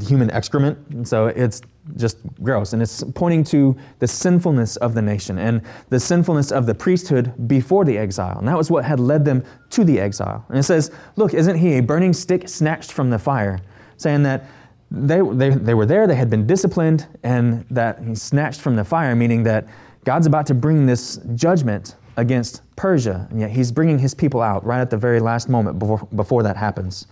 human 0.00 0.30
excrement. 0.30 0.78
And 0.90 1.06
so 1.06 1.26
it's 1.26 1.60
just 1.96 2.18
gross. 2.42 2.72
And 2.72 2.80
it's 2.80 3.02
pointing 3.14 3.44
to 3.44 3.76
the 3.98 4.06
sinfulness 4.06 4.76
of 4.76 4.94
the 4.94 5.02
nation 5.02 5.38
and 5.38 5.60
the 5.90 6.00
sinfulness 6.00 6.52
of 6.52 6.66
the 6.66 6.74
priesthood 6.74 7.48
before 7.48 7.84
the 7.84 7.98
exile. 7.98 8.38
And 8.38 8.46
that 8.48 8.56
was 8.56 8.70
what 8.70 8.84
had 8.84 9.00
led 9.00 9.24
them 9.24 9.44
to 9.70 9.84
the 9.84 10.00
exile. 10.00 10.44
And 10.48 10.58
it 10.58 10.62
says, 10.62 10.92
Look, 11.16 11.34
isn't 11.34 11.56
he 11.56 11.78
a 11.78 11.80
burning 11.82 12.12
stick 12.12 12.48
snatched 12.48 12.92
from 12.92 13.10
the 13.10 13.18
fire? 13.18 13.60
Saying 13.96 14.22
that 14.22 14.46
they, 14.92 15.20
they, 15.20 15.50
they 15.50 15.74
were 15.74 15.86
there, 15.86 16.06
they 16.06 16.14
had 16.14 16.28
been 16.28 16.46
disciplined, 16.46 17.06
and 17.22 17.64
that 17.70 17.98
he 18.00 18.14
snatched 18.14 18.60
from 18.60 18.76
the 18.76 18.84
fire, 18.84 19.16
meaning 19.16 19.42
that 19.44 19.66
God's 20.04 20.26
about 20.26 20.46
to 20.46 20.54
bring 20.54 20.86
this 20.86 21.18
judgment 21.34 21.96
against 22.16 22.60
Persia, 22.76 23.26
and 23.30 23.40
yet 23.40 23.50
he's 23.50 23.72
bringing 23.72 23.98
his 23.98 24.14
people 24.14 24.42
out 24.42 24.64
right 24.64 24.80
at 24.80 24.90
the 24.90 24.96
very 24.96 25.18
last 25.18 25.48
moment 25.48 25.78
before, 25.78 26.06
before 26.14 26.42
that 26.42 26.56
happens. 26.56 27.06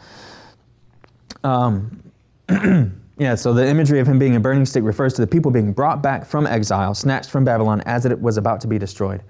Um, 1.43 2.03
yeah, 3.19 3.35
so 3.35 3.55
the 3.55 3.67
imagery 3.67 3.99
of 3.99 4.07
him 4.07 4.19
being 4.19 4.37
a 4.37 4.41
burning 4.41 4.67
stick 4.67 4.85
refers 4.85 5.15
to 5.15 5.23
the 5.23 5.27
people 5.27 5.51
being 5.51 5.73
brought 5.73 6.03
back 6.03 6.27
from 6.27 6.47
exile, 6.47 6.95
snatched 6.95 7.31
from 7.31 7.45
Babylon 7.45 7.81
as 7.87 8.05
it 8.05 8.21
was 8.21 8.37
about 8.37 8.61
to 8.61 8.67
be 8.67 8.79
destroyed. 8.79 9.23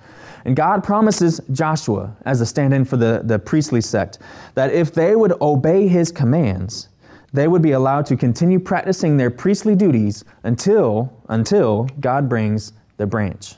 And 0.44 0.56
God 0.56 0.82
promises 0.82 1.40
Joshua, 1.52 2.16
as 2.24 2.40
a 2.40 2.46
stand 2.46 2.74
in 2.74 2.84
for 2.84 2.96
the, 2.96 3.20
the 3.24 3.38
priestly 3.38 3.80
sect, 3.80 4.18
that 4.54 4.72
if 4.72 4.92
they 4.92 5.14
would 5.14 5.34
obey 5.40 5.86
his 5.86 6.10
commands, 6.10 6.88
they 7.32 7.48
would 7.48 7.62
be 7.62 7.72
allowed 7.72 8.06
to 8.06 8.16
continue 8.16 8.58
practicing 8.58 9.16
their 9.16 9.30
priestly 9.30 9.76
duties 9.76 10.24
until, 10.42 11.12
until 11.28 11.84
God 12.00 12.28
brings 12.28 12.72
the 12.96 13.06
branch. 13.06 13.54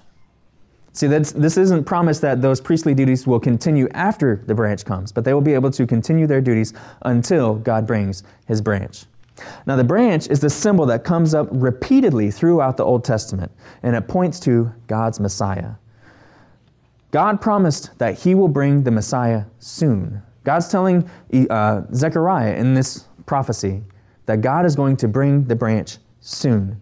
See, 0.94 1.06
this 1.06 1.56
isn't 1.56 1.84
promised 1.84 2.20
that 2.20 2.42
those 2.42 2.60
priestly 2.60 2.92
duties 2.92 3.26
will 3.26 3.40
continue 3.40 3.88
after 3.94 4.36
the 4.46 4.54
branch 4.54 4.84
comes, 4.84 5.10
but 5.10 5.24
they 5.24 5.32
will 5.32 5.40
be 5.40 5.54
able 5.54 5.70
to 5.70 5.86
continue 5.86 6.26
their 6.26 6.42
duties 6.42 6.74
until 7.02 7.54
God 7.54 7.86
brings 7.86 8.24
his 8.46 8.60
branch. 8.60 9.06
Now, 9.66 9.76
the 9.76 9.84
branch 9.84 10.28
is 10.28 10.40
the 10.40 10.50
symbol 10.50 10.84
that 10.86 11.02
comes 11.02 11.32
up 11.32 11.48
repeatedly 11.50 12.30
throughout 12.30 12.76
the 12.76 12.84
Old 12.84 13.04
Testament, 13.04 13.50
and 13.82 13.96
it 13.96 14.06
points 14.06 14.38
to 14.40 14.70
God's 14.86 15.18
Messiah. 15.18 15.70
God 17.10 17.40
promised 17.40 17.98
that 17.98 18.18
he 18.18 18.34
will 18.34 18.48
bring 18.48 18.82
the 18.82 18.90
Messiah 18.90 19.44
soon. 19.58 20.22
God's 20.44 20.68
telling 20.68 21.08
uh, 21.48 21.82
Zechariah 21.94 22.54
in 22.56 22.74
this 22.74 23.06
prophecy 23.26 23.82
that 24.26 24.40
God 24.40 24.64
is 24.64 24.76
going 24.76 24.96
to 24.98 25.08
bring 25.08 25.44
the 25.44 25.56
branch 25.56 25.98
soon. 26.20 26.80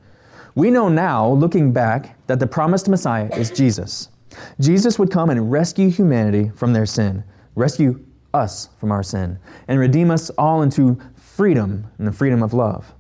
We 0.55 0.71
know 0.71 0.89
now, 0.89 1.29
looking 1.29 1.73
back, 1.73 2.17
that 2.27 2.39
the 2.39 2.47
promised 2.47 2.89
Messiah 2.89 3.31
is 3.37 3.51
Jesus. 3.51 4.09
Jesus 4.61 4.99
would 4.99 5.11
come 5.11 5.31
and 5.31 5.51
rescue 5.51 5.91
humanity 5.91 6.51
from 6.55 6.73
their 6.73 6.87
sin, 6.87 7.25
rescue 7.55 8.05
us 8.35 8.69
from 8.79 8.93
our 8.93 9.03
sin 9.03 9.39
and 9.69 9.79
redeem 9.79 10.11
us 10.11 10.31
all 10.31 10.63
into 10.63 10.99
freedom 11.17 11.87
and 11.99 12.07
the 12.07 12.13
freedom 12.13 12.43
of 12.43 12.53
love. 12.53 12.93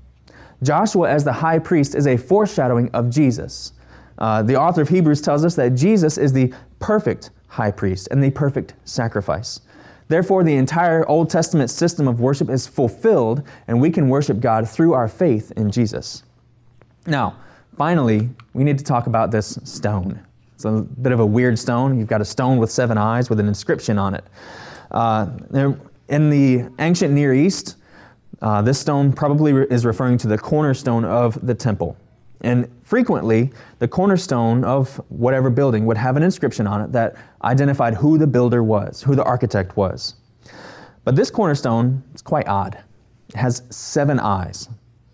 Joshua, 0.62 1.08
as 1.08 1.24
the 1.24 1.32
high 1.32 1.58
priest, 1.58 1.94
is 1.94 2.06
a 2.06 2.16
foreshadowing 2.16 2.90
of 2.92 3.10
Jesus. 3.10 3.72
Uh, 4.18 4.42
the 4.42 4.56
author 4.56 4.82
of 4.82 4.88
Hebrews 4.88 5.22
tells 5.22 5.44
us 5.44 5.54
that 5.54 5.70
Jesus 5.70 6.18
is 6.18 6.32
the 6.32 6.52
perfect 6.78 7.30
high 7.48 7.70
priest 7.70 8.08
and 8.10 8.22
the 8.22 8.30
perfect 8.30 8.74
sacrifice. 8.84 9.60
Therefore, 10.10 10.42
the 10.42 10.56
entire 10.56 11.08
Old 11.08 11.30
Testament 11.30 11.70
system 11.70 12.08
of 12.08 12.18
worship 12.18 12.50
is 12.50 12.66
fulfilled, 12.66 13.44
and 13.68 13.80
we 13.80 13.90
can 13.90 14.08
worship 14.08 14.40
God 14.40 14.68
through 14.68 14.92
our 14.92 15.06
faith 15.06 15.52
in 15.52 15.70
Jesus. 15.70 16.24
Now, 17.06 17.36
finally, 17.78 18.28
we 18.52 18.64
need 18.64 18.76
to 18.78 18.82
talk 18.82 19.06
about 19.06 19.30
this 19.30 19.56
stone. 19.62 20.18
It's 20.56 20.64
a 20.64 20.80
bit 21.00 21.12
of 21.12 21.20
a 21.20 21.26
weird 21.26 21.56
stone. 21.60 21.96
You've 21.96 22.08
got 22.08 22.20
a 22.20 22.24
stone 22.24 22.58
with 22.58 22.72
seven 22.72 22.98
eyes 22.98 23.30
with 23.30 23.38
an 23.38 23.46
inscription 23.46 24.00
on 24.00 24.16
it. 24.16 24.24
Uh, 24.90 25.28
in 26.08 26.28
the 26.28 26.68
ancient 26.80 27.14
Near 27.14 27.32
East, 27.32 27.76
uh, 28.42 28.62
this 28.62 28.80
stone 28.80 29.12
probably 29.12 29.52
is 29.52 29.86
referring 29.86 30.18
to 30.18 30.26
the 30.26 30.36
cornerstone 30.36 31.04
of 31.04 31.38
the 31.46 31.54
temple. 31.54 31.96
And 32.42 32.68
frequently, 32.82 33.52
the 33.78 33.88
cornerstone 33.88 34.64
of 34.64 34.96
whatever 35.08 35.50
building 35.50 35.84
would 35.86 35.98
have 35.98 36.16
an 36.16 36.22
inscription 36.22 36.66
on 36.66 36.80
it 36.80 36.92
that 36.92 37.16
identified 37.44 37.94
who 37.94 38.16
the 38.16 38.26
builder 38.26 38.62
was, 38.62 39.02
who 39.02 39.14
the 39.14 39.24
architect 39.24 39.76
was. 39.76 40.14
But 41.04 41.16
this 41.16 41.30
cornerstone 41.30 42.02
is 42.14 42.22
quite 42.22 42.48
odd. 42.48 42.78
It 43.28 43.36
has 43.36 43.62
seven 43.70 44.18
eyes. 44.18 44.68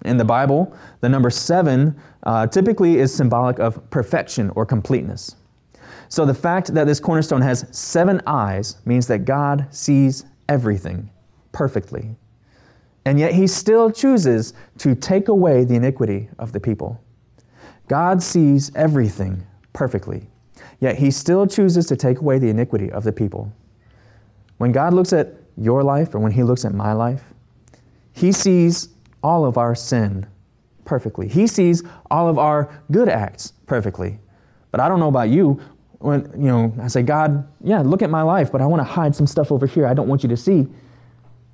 In 0.04 0.16
the 0.16 0.24
Bible, 0.24 0.76
the 1.00 1.08
number 1.08 1.30
seven 1.30 1.96
uh, 2.22 2.46
typically 2.46 2.98
is 2.98 3.12
symbolic 3.12 3.58
of 3.58 3.90
perfection 3.90 4.50
or 4.50 4.64
completeness. 4.64 5.34
So 6.08 6.24
the 6.24 6.34
fact 6.34 6.72
that 6.74 6.86
this 6.86 7.00
cornerstone 7.00 7.42
has 7.42 7.66
seven 7.72 8.20
eyes 8.26 8.76
means 8.84 9.08
that 9.08 9.24
God 9.24 9.66
sees 9.70 10.24
everything 10.48 11.10
perfectly. 11.50 12.14
And 13.04 13.18
yet 13.18 13.32
he 13.32 13.46
still 13.46 13.90
chooses 13.90 14.52
to 14.78 14.94
take 14.94 15.28
away 15.28 15.64
the 15.64 15.74
iniquity 15.74 16.28
of 16.38 16.52
the 16.52 16.60
people. 16.60 17.00
God 17.88 18.22
sees 18.22 18.74
everything 18.74 19.46
perfectly, 19.72 20.28
yet 20.80 20.96
he 20.96 21.10
still 21.10 21.46
chooses 21.46 21.86
to 21.86 21.96
take 21.96 22.20
away 22.20 22.38
the 22.38 22.48
iniquity 22.48 22.90
of 22.90 23.04
the 23.04 23.12
people. 23.12 23.52
When 24.58 24.72
God 24.72 24.94
looks 24.94 25.12
at 25.12 25.34
your 25.56 25.82
life 25.82 26.14
or 26.14 26.18
when 26.18 26.32
he 26.32 26.42
looks 26.42 26.64
at 26.64 26.74
my 26.74 26.92
life, 26.92 27.22
he 28.12 28.32
sees 28.32 28.88
all 29.22 29.44
of 29.44 29.58
our 29.58 29.74
sin 29.74 30.26
perfectly. 30.84 31.28
He 31.28 31.46
sees 31.46 31.82
all 32.10 32.28
of 32.28 32.38
our 32.38 32.82
good 32.90 33.08
acts 33.08 33.52
perfectly. 33.66 34.18
But 34.70 34.80
I 34.80 34.88
don't 34.88 35.00
know 35.00 35.08
about 35.08 35.28
you. 35.28 35.60
When 35.98 36.30
you 36.32 36.48
know, 36.48 36.74
I 36.80 36.88
say, 36.88 37.02
God, 37.02 37.46
yeah, 37.62 37.80
look 37.80 38.02
at 38.02 38.10
my 38.10 38.22
life, 38.22 38.52
but 38.52 38.60
I 38.60 38.66
want 38.66 38.80
to 38.80 38.84
hide 38.84 39.14
some 39.14 39.26
stuff 39.26 39.50
over 39.50 39.66
here 39.66 39.86
I 39.86 39.94
don't 39.94 40.08
want 40.08 40.22
you 40.22 40.28
to 40.28 40.36
see. 40.36 40.66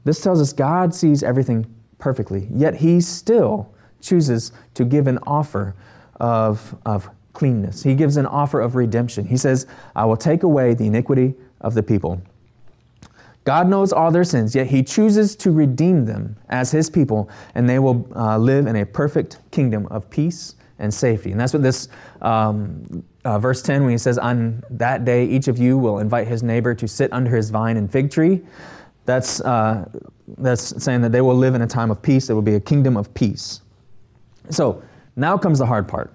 This 0.05 0.21
tells 0.21 0.41
us 0.41 0.53
God 0.53 0.95
sees 0.95 1.23
everything 1.23 1.73
perfectly, 1.99 2.49
yet 2.53 2.75
he 2.75 3.01
still 3.01 3.73
chooses 4.01 4.53
to 4.75 4.85
give 4.85 5.07
an 5.07 5.19
offer 5.23 5.75
of, 6.23 6.75
of 6.87 7.11
cleanness. 7.33 7.83
He 7.83 7.95
gives 7.95 8.17
an 8.17 8.27
offer 8.27 8.61
of 8.61 8.77
redemption. 8.77 9.27
He 9.27 9.37
says, 9.37 9.67
I 9.95 10.05
will 10.07 10.17
take 10.17 10.45
away 10.45 10.73
the 10.73 10.87
iniquity 10.87 11.35
of 11.61 11.75
the 11.75 11.83
people. 11.83 12.23
God 13.45 13.69
knows 13.69 13.93
all 13.93 14.13
their 14.13 14.23
sins, 14.23 14.55
yet 14.55 14.69
He 14.69 14.85
chooses 14.85 15.35
to 15.37 15.51
redeem 15.51 16.07
them 16.07 16.37
as 16.49 16.71
His 16.71 16.89
people, 16.89 17.29
and 17.57 17.69
they 17.69 17.81
will 17.81 18.09
uh, 18.15 18.39
live 18.39 18.67
in 18.67 18.77
a 18.77 18.87
perfect 18.87 19.39
kingdom 19.51 19.87
of 19.87 20.09
peace 20.09 20.55
and 20.79 20.95
safety. 20.95 21.33
And 21.33 21.41
that's 21.41 21.53
what 21.53 21.63
this 21.63 21.89
um, 22.21 23.05
uh, 23.25 23.41
verse 23.41 23.61
10, 23.61 23.83
when 23.83 23.91
He 23.91 23.99
says, 23.99 24.17
On 24.17 24.63
that 24.71 25.05
day, 25.05 25.27
each 25.27 25.49
of 25.49 25.59
you 25.59 25.77
will 25.77 25.99
invite 25.99 26.29
his 26.29 26.45
neighbor 26.45 26.73
to 26.77 26.87
sit 26.87 27.13
under 27.13 27.35
his 27.35 27.51
vine 27.51 27.77
and 27.77 27.91
fig 27.91 28.13
tree. 28.13 28.43
That's, 29.07 29.41
uh, 29.41 29.89
that's 30.39 30.83
saying 30.83 31.01
that 31.01 31.11
they 31.11 31.21
will 31.21 31.35
live 31.35 31.57
in 31.57 31.63
a 31.63 31.67
time 31.67 31.91
of 31.91 32.01
peace. 32.01 32.31
It 32.31 32.35
will 32.35 32.43
be 32.43 32.55
a 32.55 32.61
kingdom 32.61 32.97
of 32.97 33.13
peace. 33.13 33.63
So, 34.51 34.83
now 35.17 35.37
comes 35.37 35.59
the 35.59 35.67
hard 35.67 35.89
part. 35.89 36.13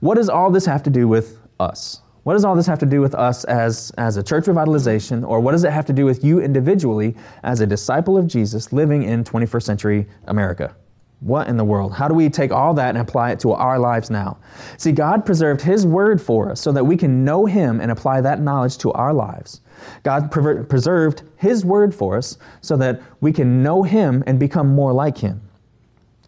What 0.00 0.16
does 0.16 0.28
all 0.28 0.50
this 0.50 0.66
have 0.66 0.82
to 0.84 0.90
do 0.90 1.06
with 1.06 1.38
us? 1.58 2.02
What 2.24 2.34
does 2.34 2.44
all 2.44 2.54
this 2.54 2.66
have 2.66 2.78
to 2.80 2.86
do 2.86 3.00
with 3.00 3.14
us 3.14 3.44
as, 3.44 3.92
as 3.96 4.16
a 4.16 4.22
church 4.22 4.44
revitalization, 4.44 5.26
or 5.26 5.40
what 5.40 5.52
does 5.52 5.64
it 5.64 5.72
have 5.72 5.86
to 5.86 5.92
do 5.92 6.04
with 6.04 6.22
you 6.22 6.40
individually 6.40 7.16
as 7.42 7.60
a 7.60 7.66
disciple 7.66 8.18
of 8.18 8.26
Jesus 8.26 8.72
living 8.72 9.04
in 9.04 9.24
21st 9.24 9.62
century 9.62 10.06
America? 10.26 10.74
What 11.20 11.48
in 11.48 11.56
the 11.56 11.64
world? 11.64 11.92
How 11.92 12.08
do 12.08 12.14
we 12.14 12.30
take 12.30 12.50
all 12.50 12.72
that 12.74 12.90
and 12.90 12.98
apply 12.98 13.32
it 13.32 13.40
to 13.40 13.52
our 13.52 13.78
lives 13.78 14.10
now? 14.10 14.38
See, 14.78 14.92
God 14.92 15.26
preserved 15.26 15.60
His 15.60 15.86
word 15.86 16.20
for 16.20 16.50
us 16.50 16.60
so 16.60 16.72
that 16.72 16.84
we 16.84 16.96
can 16.96 17.24
know 17.24 17.44
Him 17.44 17.80
and 17.80 17.90
apply 17.90 18.22
that 18.22 18.40
knowledge 18.40 18.78
to 18.78 18.92
our 18.92 19.12
lives. 19.12 19.60
God 20.02 20.30
preserved 20.30 21.22
His 21.36 21.64
word 21.64 21.94
for 21.94 22.16
us 22.16 22.38
so 22.62 22.76
that 22.78 23.02
we 23.20 23.32
can 23.32 23.62
know 23.62 23.82
Him 23.82 24.24
and 24.26 24.38
become 24.38 24.68
more 24.68 24.92
like 24.92 25.18
Him. 25.18 25.42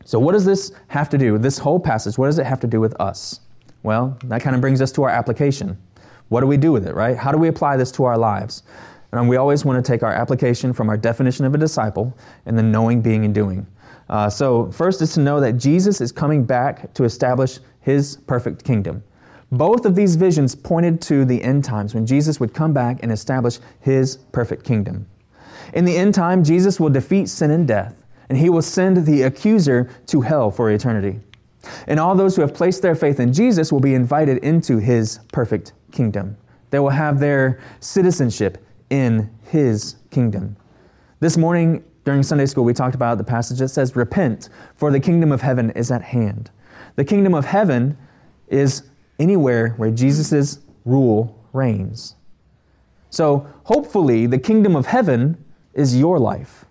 So, 0.04 0.18
what 0.18 0.32
does 0.32 0.44
this 0.44 0.72
have 0.88 1.08
to 1.10 1.18
do? 1.18 1.38
This 1.38 1.58
whole 1.58 1.80
passage, 1.80 2.18
what 2.18 2.26
does 2.26 2.38
it 2.38 2.46
have 2.46 2.60
to 2.60 2.66
do 2.66 2.80
with 2.80 2.98
us? 3.00 3.40
Well, 3.82 4.16
that 4.24 4.42
kind 4.42 4.54
of 4.54 4.60
brings 4.60 4.80
us 4.80 4.92
to 4.92 5.02
our 5.02 5.10
application. 5.10 5.76
What 6.28 6.40
do 6.40 6.46
we 6.46 6.56
do 6.56 6.72
with 6.72 6.86
it, 6.86 6.94
right? 6.94 7.16
How 7.16 7.32
do 7.32 7.38
we 7.38 7.48
apply 7.48 7.76
this 7.76 7.92
to 7.92 8.04
our 8.04 8.16
lives? 8.16 8.62
And 9.12 9.28
we 9.28 9.36
always 9.36 9.64
want 9.64 9.84
to 9.84 9.92
take 9.92 10.02
our 10.02 10.12
application 10.12 10.72
from 10.72 10.88
our 10.88 10.96
definition 10.96 11.44
of 11.44 11.54
a 11.54 11.58
disciple 11.58 12.16
and 12.46 12.58
the 12.58 12.62
knowing, 12.62 13.02
being, 13.02 13.24
and 13.24 13.34
doing. 13.34 13.66
Uh, 14.08 14.30
so, 14.30 14.70
first 14.70 15.02
is 15.02 15.12
to 15.14 15.20
know 15.20 15.40
that 15.40 15.54
Jesus 15.54 16.00
is 16.00 16.12
coming 16.12 16.44
back 16.44 16.92
to 16.94 17.04
establish 17.04 17.58
his 17.80 18.16
perfect 18.26 18.64
kingdom. 18.64 19.02
Both 19.50 19.84
of 19.84 19.94
these 19.94 20.16
visions 20.16 20.54
pointed 20.54 21.02
to 21.02 21.26
the 21.26 21.42
end 21.42 21.64
times 21.64 21.94
when 21.94 22.06
Jesus 22.06 22.40
would 22.40 22.54
come 22.54 22.72
back 22.72 23.02
and 23.02 23.12
establish 23.12 23.58
his 23.80 24.16
perfect 24.32 24.64
kingdom. 24.64 25.06
In 25.74 25.84
the 25.84 25.96
end 25.96 26.14
time, 26.14 26.42
Jesus 26.42 26.80
will 26.80 26.88
defeat 26.88 27.28
sin 27.28 27.50
and 27.50 27.68
death 27.68 28.01
and 28.32 28.40
he 28.40 28.48
will 28.48 28.62
send 28.62 29.04
the 29.04 29.24
accuser 29.24 29.90
to 30.06 30.22
hell 30.22 30.50
for 30.50 30.70
eternity. 30.70 31.20
And 31.86 32.00
all 32.00 32.14
those 32.14 32.34
who 32.34 32.40
have 32.40 32.54
placed 32.54 32.80
their 32.80 32.94
faith 32.94 33.20
in 33.20 33.30
Jesus 33.30 33.70
will 33.70 33.78
be 33.78 33.92
invited 33.92 34.38
into 34.38 34.78
his 34.78 35.18
perfect 35.34 35.74
kingdom. 35.90 36.38
They 36.70 36.78
will 36.78 36.88
have 36.88 37.20
their 37.20 37.60
citizenship 37.80 38.56
in 38.88 39.30
his 39.50 39.96
kingdom. 40.10 40.56
This 41.20 41.36
morning 41.36 41.84
during 42.06 42.22
Sunday 42.22 42.46
school, 42.46 42.64
we 42.64 42.72
talked 42.72 42.94
about 42.94 43.18
the 43.18 43.24
passage 43.24 43.58
that 43.58 43.68
says, 43.68 43.94
Repent, 43.94 44.48
for 44.76 44.90
the 44.90 44.98
kingdom 44.98 45.30
of 45.30 45.42
heaven 45.42 45.70
is 45.72 45.90
at 45.90 46.00
hand. 46.00 46.50
The 46.96 47.04
kingdom 47.04 47.34
of 47.34 47.44
heaven 47.44 47.98
is 48.48 48.84
anywhere 49.18 49.74
where 49.76 49.90
Jesus' 49.90 50.58
rule 50.86 51.38
reigns. 51.52 52.14
So 53.10 53.46
hopefully, 53.64 54.26
the 54.26 54.38
kingdom 54.38 54.74
of 54.74 54.86
heaven 54.86 55.44
is 55.74 55.98
your 55.98 56.18
life. 56.18 56.64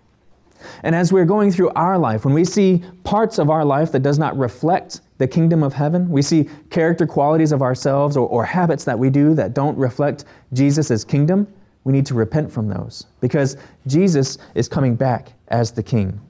And 0.82 0.94
as 0.94 1.12
we're 1.12 1.24
going 1.24 1.50
through 1.50 1.70
our 1.70 1.98
life, 1.98 2.24
when 2.24 2.34
we 2.34 2.44
see 2.44 2.82
parts 3.04 3.38
of 3.38 3.50
our 3.50 3.64
life 3.64 3.92
that 3.92 4.02
does 4.02 4.18
not 4.18 4.36
reflect 4.36 5.00
the 5.18 5.28
kingdom 5.28 5.62
of 5.62 5.72
heaven, 5.72 6.08
we 6.08 6.22
see 6.22 6.48
character 6.70 7.06
qualities 7.06 7.52
of 7.52 7.62
ourselves 7.62 8.16
or, 8.16 8.28
or 8.28 8.44
habits 8.44 8.84
that 8.84 8.98
we 8.98 9.10
do 9.10 9.34
that 9.34 9.54
don't 9.54 9.76
reflect 9.76 10.24
Jesus' 10.52 11.04
kingdom, 11.04 11.46
we 11.84 11.92
need 11.92 12.06
to 12.06 12.14
repent 12.14 12.50
from 12.50 12.68
those 12.68 13.06
because 13.20 13.56
Jesus 13.86 14.38
is 14.54 14.68
coming 14.68 14.94
back 14.94 15.32
as 15.48 15.72
the 15.72 15.82
king. 15.82 16.20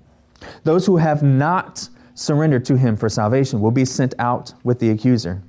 Those 0.64 0.86
who 0.86 0.96
have 0.96 1.22
not 1.22 1.88
surrendered 2.14 2.64
to 2.66 2.76
him 2.76 2.96
for 2.96 3.08
salvation 3.08 3.60
will 3.60 3.70
be 3.70 3.84
sent 3.84 4.14
out 4.18 4.52
with 4.64 4.78
the 4.78 4.90
accuser. 4.90 5.42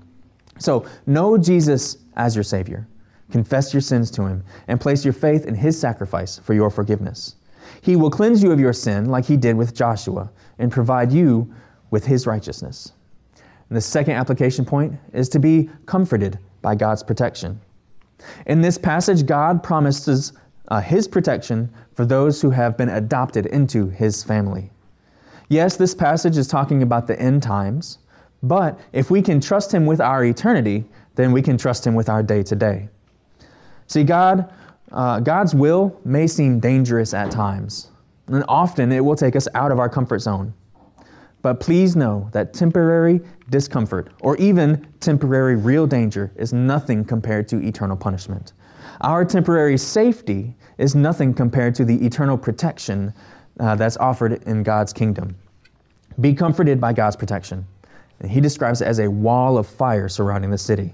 So, 0.59 0.85
know 1.05 1.37
Jesus 1.37 1.97
as 2.15 2.35
your 2.35 2.43
Savior. 2.43 2.87
Confess 3.31 3.73
your 3.73 3.81
sins 3.81 4.11
to 4.11 4.23
him 4.23 4.43
and 4.67 4.79
place 4.79 5.03
your 5.03 5.13
faith 5.13 5.45
in 5.45 5.55
his 5.55 5.79
sacrifice 5.79 6.37
for 6.37 6.53
your 6.53 6.69
forgiveness. 6.69 7.35
He 7.81 7.95
will 7.95 8.09
cleanse 8.09 8.43
you 8.43 8.51
of 8.51 8.59
your 8.59 8.73
sin 8.73 9.05
like 9.05 9.25
he 9.25 9.37
did 9.37 9.55
with 9.55 9.75
Joshua 9.75 10.31
and 10.59 10.71
provide 10.71 11.11
you 11.11 11.53
with 11.91 12.05
his 12.05 12.25
righteousness. 12.27 12.93
And 13.69 13.77
the 13.77 13.81
second 13.81 14.15
application 14.15 14.65
point 14.65 14.93
is 15.13 15.29
to 15.29 15.39
be 15.39 15.69
comforted 15.85 16.39
by 16.61 16.75
God's 16.75 17.03
protection. 17.03 17.59
In 18.45 18.61
this 18.61 18.77
passage, 18.77 19.25
God 19.25 19.63
promises 19.63 20.33
uh, 20.69 20.79
his 20.79 21.07
protection 21.07 21.69
for 21.93 22.05
those 22.05 22.41
who 22.41 22.49
have 22.49 22.77
been 22.77 22.89
adopted 22.89 23.45
into 23.47 23.89
his 23.89 24.23
family. 24.23 24.71
Yes, 25.49 25.75
this 25.75 25.93
passage 25.93 26.37
is 26.37 26.47
talking 26.47 26.83
about 26.83 27.07
the 27.07 27.19
end 27.19 27.43
times, 27.43 27.99
but 28.41 28.79
if 28.91 29.11
we 29.11 29.21
can 29.21 29.39
trust 29.39 29.73
him 29.73 29.85
with 29.85 30.01
our 30.01 30.23
eternity, 30.23 30.85
then 31.15 31.31
we 31.31 31.41
can 31.41 31.57
trust 31.57 31.85
him 31.85 31.95
with 31.95 32.09
our 32.09 32.23
day 32.23 32.43
to 32.43 32.55
day. 32.55 32.89
See, 33.87 34.03
God 34.03 34.51
uh, 34.93 35.19
God's 35.19 35.55
will 35.55 35.99
may 36.05 36.27
seem 36.27 36.59
dangerous 36.59 37.13
at 37.13 37.31
times, 37.31 37.89
and 38.27 38.43
often 38.47 38.91
it 38.91 39.03
will 39.03 39.15
take 39.15 39.35
us 39.35 39.47
out 39.55 39.71
of 39.71 39.79
our 39.79 39.89
comfort 39.89 40.19
zone. 40.19 40.53
But 41.41 41.59
please 41.59 41.95
know 41.95 42.29
that 42.31 42.53
temporary 42.53 43.19
discomfort 43.49 44.13
or 44.21 44.37
even 44.37 44.87
temporary 45.01 45.57
real 45.57 45.85
danger 45.85 46.31
is 46.37 46.53
nothing 46.53 47.03
compared 47.03 47.49
to 47.49 47.61
eternal 47.61 47.97
punishment. 47.97 48.53
Our 49.01 49.25
temporary 49.25 49.77
safety 49.77 50.55
is 50.77 50.95
nothing 50.95 51.33
compared 51.33 51.75
to 51.75 51.85
the 51.85 52.05
eternal 52.05 52.37
protection 52.37 53.13
uh, 53.59 53.75
that's 53.75 53.97
offered 53.97 54.41
in 54.43 54.63
God's 54.63 54.93
kingdom. 54.93 55.35
Be 56.21 56.33
comforted 56.33 56.79
by 56.79 56.93
God's 56.93 57.15
protection. 57.15 57.65
He 58.25 58.39
describes 58.39 58.81
it 58.81 58.85
as 58.85 58.99
a 58.99 59.09
wall 59.09 59.57
of 59.57 59.67
fire 59.67 60.07
surrounding 60.07 60.51
the 60.51 60.57
city. 60.57 60.93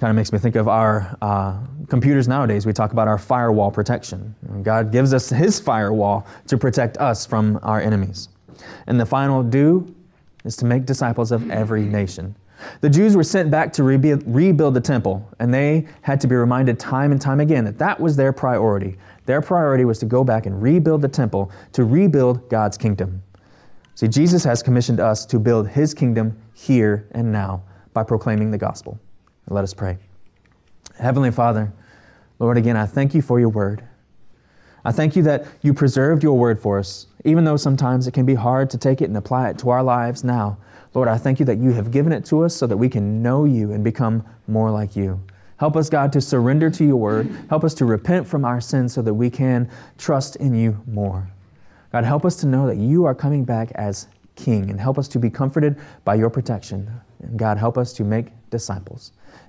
Kind 0.00 0.12
of 0.12 0.16
makes 0.16 0.32
me 0.32 0.38
think 0.38 0.56
of 0.56 0.66
our 0.66 1.14
uh, 1.20 1.58
computers 1.90 2.26
nowadays. 2.26 2.64
We 2.64 2.72
talk 2.72 2.92
about 2.92 3.06
our 3.06 3.18
firewall 3.18 3.70
protection. 3.70 4.34
God 4.62 4.92
gives 4.92 5.12
us 5.12 5.28
His 5.28 5.60
firewall 5.60 6.26
to 6.46 6.56
protect 6.56 6.96
us 6.96 7.26
from 7.26 7.60
our 7.62 7.82
enemies. 7.82 8.30
And 8.86 8.98
the 8.98 9.04
final 9.04 9.42
do 9.42 9.94
is 10.46 10.56
to 10.56 10.64
make 10.64 10.86
disciples 10.86 11.32
of 11.32 11.50
every 11.50 11.82
nation. 11.82 12.34
The 12.80 12.88
Jews 12.88 13.14
were 13.14 13.22
sent 13.22 13.50
back 13.50 13.74
to 13.74 13.82
rebuild, 13.82 14.22
rebuild 14.26 14.72
the 14.72 14.80
temple, 14.80 15.28
and 15.38 15.52
they 15.52 15.86
had 16.00 16.18
to 16.22 16.26
be 16.26 16.34
reminded 16.34 16.78
time 16.78 17.12
and 17.12 17.20
time 17.20 17.40
again 17.40 17.66
that 17.66 17.76
that 17.76 18.00
was 18.00 18.16
their 18.16 18.32
priority. 18.32 18.96
Their 19.26 19.42
priority 19.42 19.84
was 19.84 19.98
to 19.98 20.06
go 20.06 20.24
back 20.24 20.46
and 20.46 20.62
rebuild 20.62 21.02
the 21.02 21.08
temple, 21.08 21.52
to 21.72 21.84
rebuild 21.84 22.48
God's 22.48 22.78
kingdom. 22.78 23.22
See, 23.96 24.08
Jesus 24.08 24.44
has 24.44 24.62
commissioned 24.62 24.98
us 24.98 25.26
to 25.26 25.38
build 25.38 25.68
His 25.68 25.92
kingdom 25.92 26.40
here 26.54 27.06
and 27.10 27.30
now 27.30 27.64
by 27.92 28.02
proclaiming 28.02 28.50
the 28.50 28.56
gospel. 28.56 28.98
Let 29.48 29.64
us 29.64 29.74
pray. 29.74 29.98
Heavenly 30.98 31.30
Father, 31.30 31.72
Lord, 32.38 32.56
again, 32.56 32.76
I 32.76 32.86
thank 32.86 33.14
you 33.14 33.22
for 33.22 33.40
your 33.40 33.48
word. 33.48 33.84
I 34.84 34.92
thank 34.92 35.14
you 35.14 35.22
that 35.24 35.46
you 35.62 35.74
preserved 35.74 36.22
your 36.22 36.38
word 36.38 36.58
for 36.58 36.78
us, 36.78 37.06
even 37.24 37.44
though 37.44 37.56
sometimes 37.56 38.06
it 38.06 38.14
can 38.14 38.24
be 38.24 38.34
hard 38.34 38.70
to 38.70 38.78
take 38.78 39.02
it 39.02 39.06
and 39.06 39.16
apply 39.16 39.50
it 39.50 39.58
to 39.58 39.70
our 39.70 39.82
lives 39.82 40.24
now. 40.24 40.58
Lord, 40.94 41.08
I 41.08 41.18
thank 41.18 41.38
you 41.38 41.46
that 41.46 41.58
you 41.58 41.72
have 41.72 41.90
given 41.90 42.12
it 42.12 42.24
to 42.26 42.42
us 42.44 42.56
so 42.56 42.66
that 42.66 42.76
we 42.76 42.88
can 42.88 43.22
know 43.22 43.44
you 43.44 43.72
and 43.72 43.84
become 43.84 44.24
more 44.46 44.70
like 44.70 44.96
you. 44.96 45.20
Help 45.58 45.76
us, 45.76 45.90
God, 45.90 46.12
to 46.14 46.20
surrender 46.20 46.70
to 46.70 46.84
your 46.84 46.96
word. 46.96 47.30
Help 47.50 47.64
us 47.64 47.74
to 47.74 47.84
repent 47.84 48.26
from 48.26 48.46
our 48.46 48.60
sins 48.60 48.94
so 48.94 49.02
that 49.02 49.12
we 49.12 49.28
can 49.28 49.68
trust 49.98 50.36
in 50.36 50.54
you 50.54 50.80
more. 50.86 51.28
God, 51.92 52.04
help 52.04 52.24
us 52.24 52.36
to 52.36 52.46
know 52.46 52.66
that 52.66 52.78
you 52.78 53.04
are 53.04 53.14
coming 53.14 53.44
back 53.44 53.70
as 53.72 54.08
King 54.36 54.70
and 54.70 54.80
help 54.80 54.98
us 54.98 55.06
to 55.08 55.18
be 55.18 55.28
comforted 55.28 55.78
by 56.04 56.14
your 56.14 56.30
protection. 56.30 56.90
And 57.22 57.38
God, 57.38 57.58
help 57.58 57.76
us 57.76 57.92
to 57.94 58.04
make 58.04 58.28
disciples. 58.48 59.12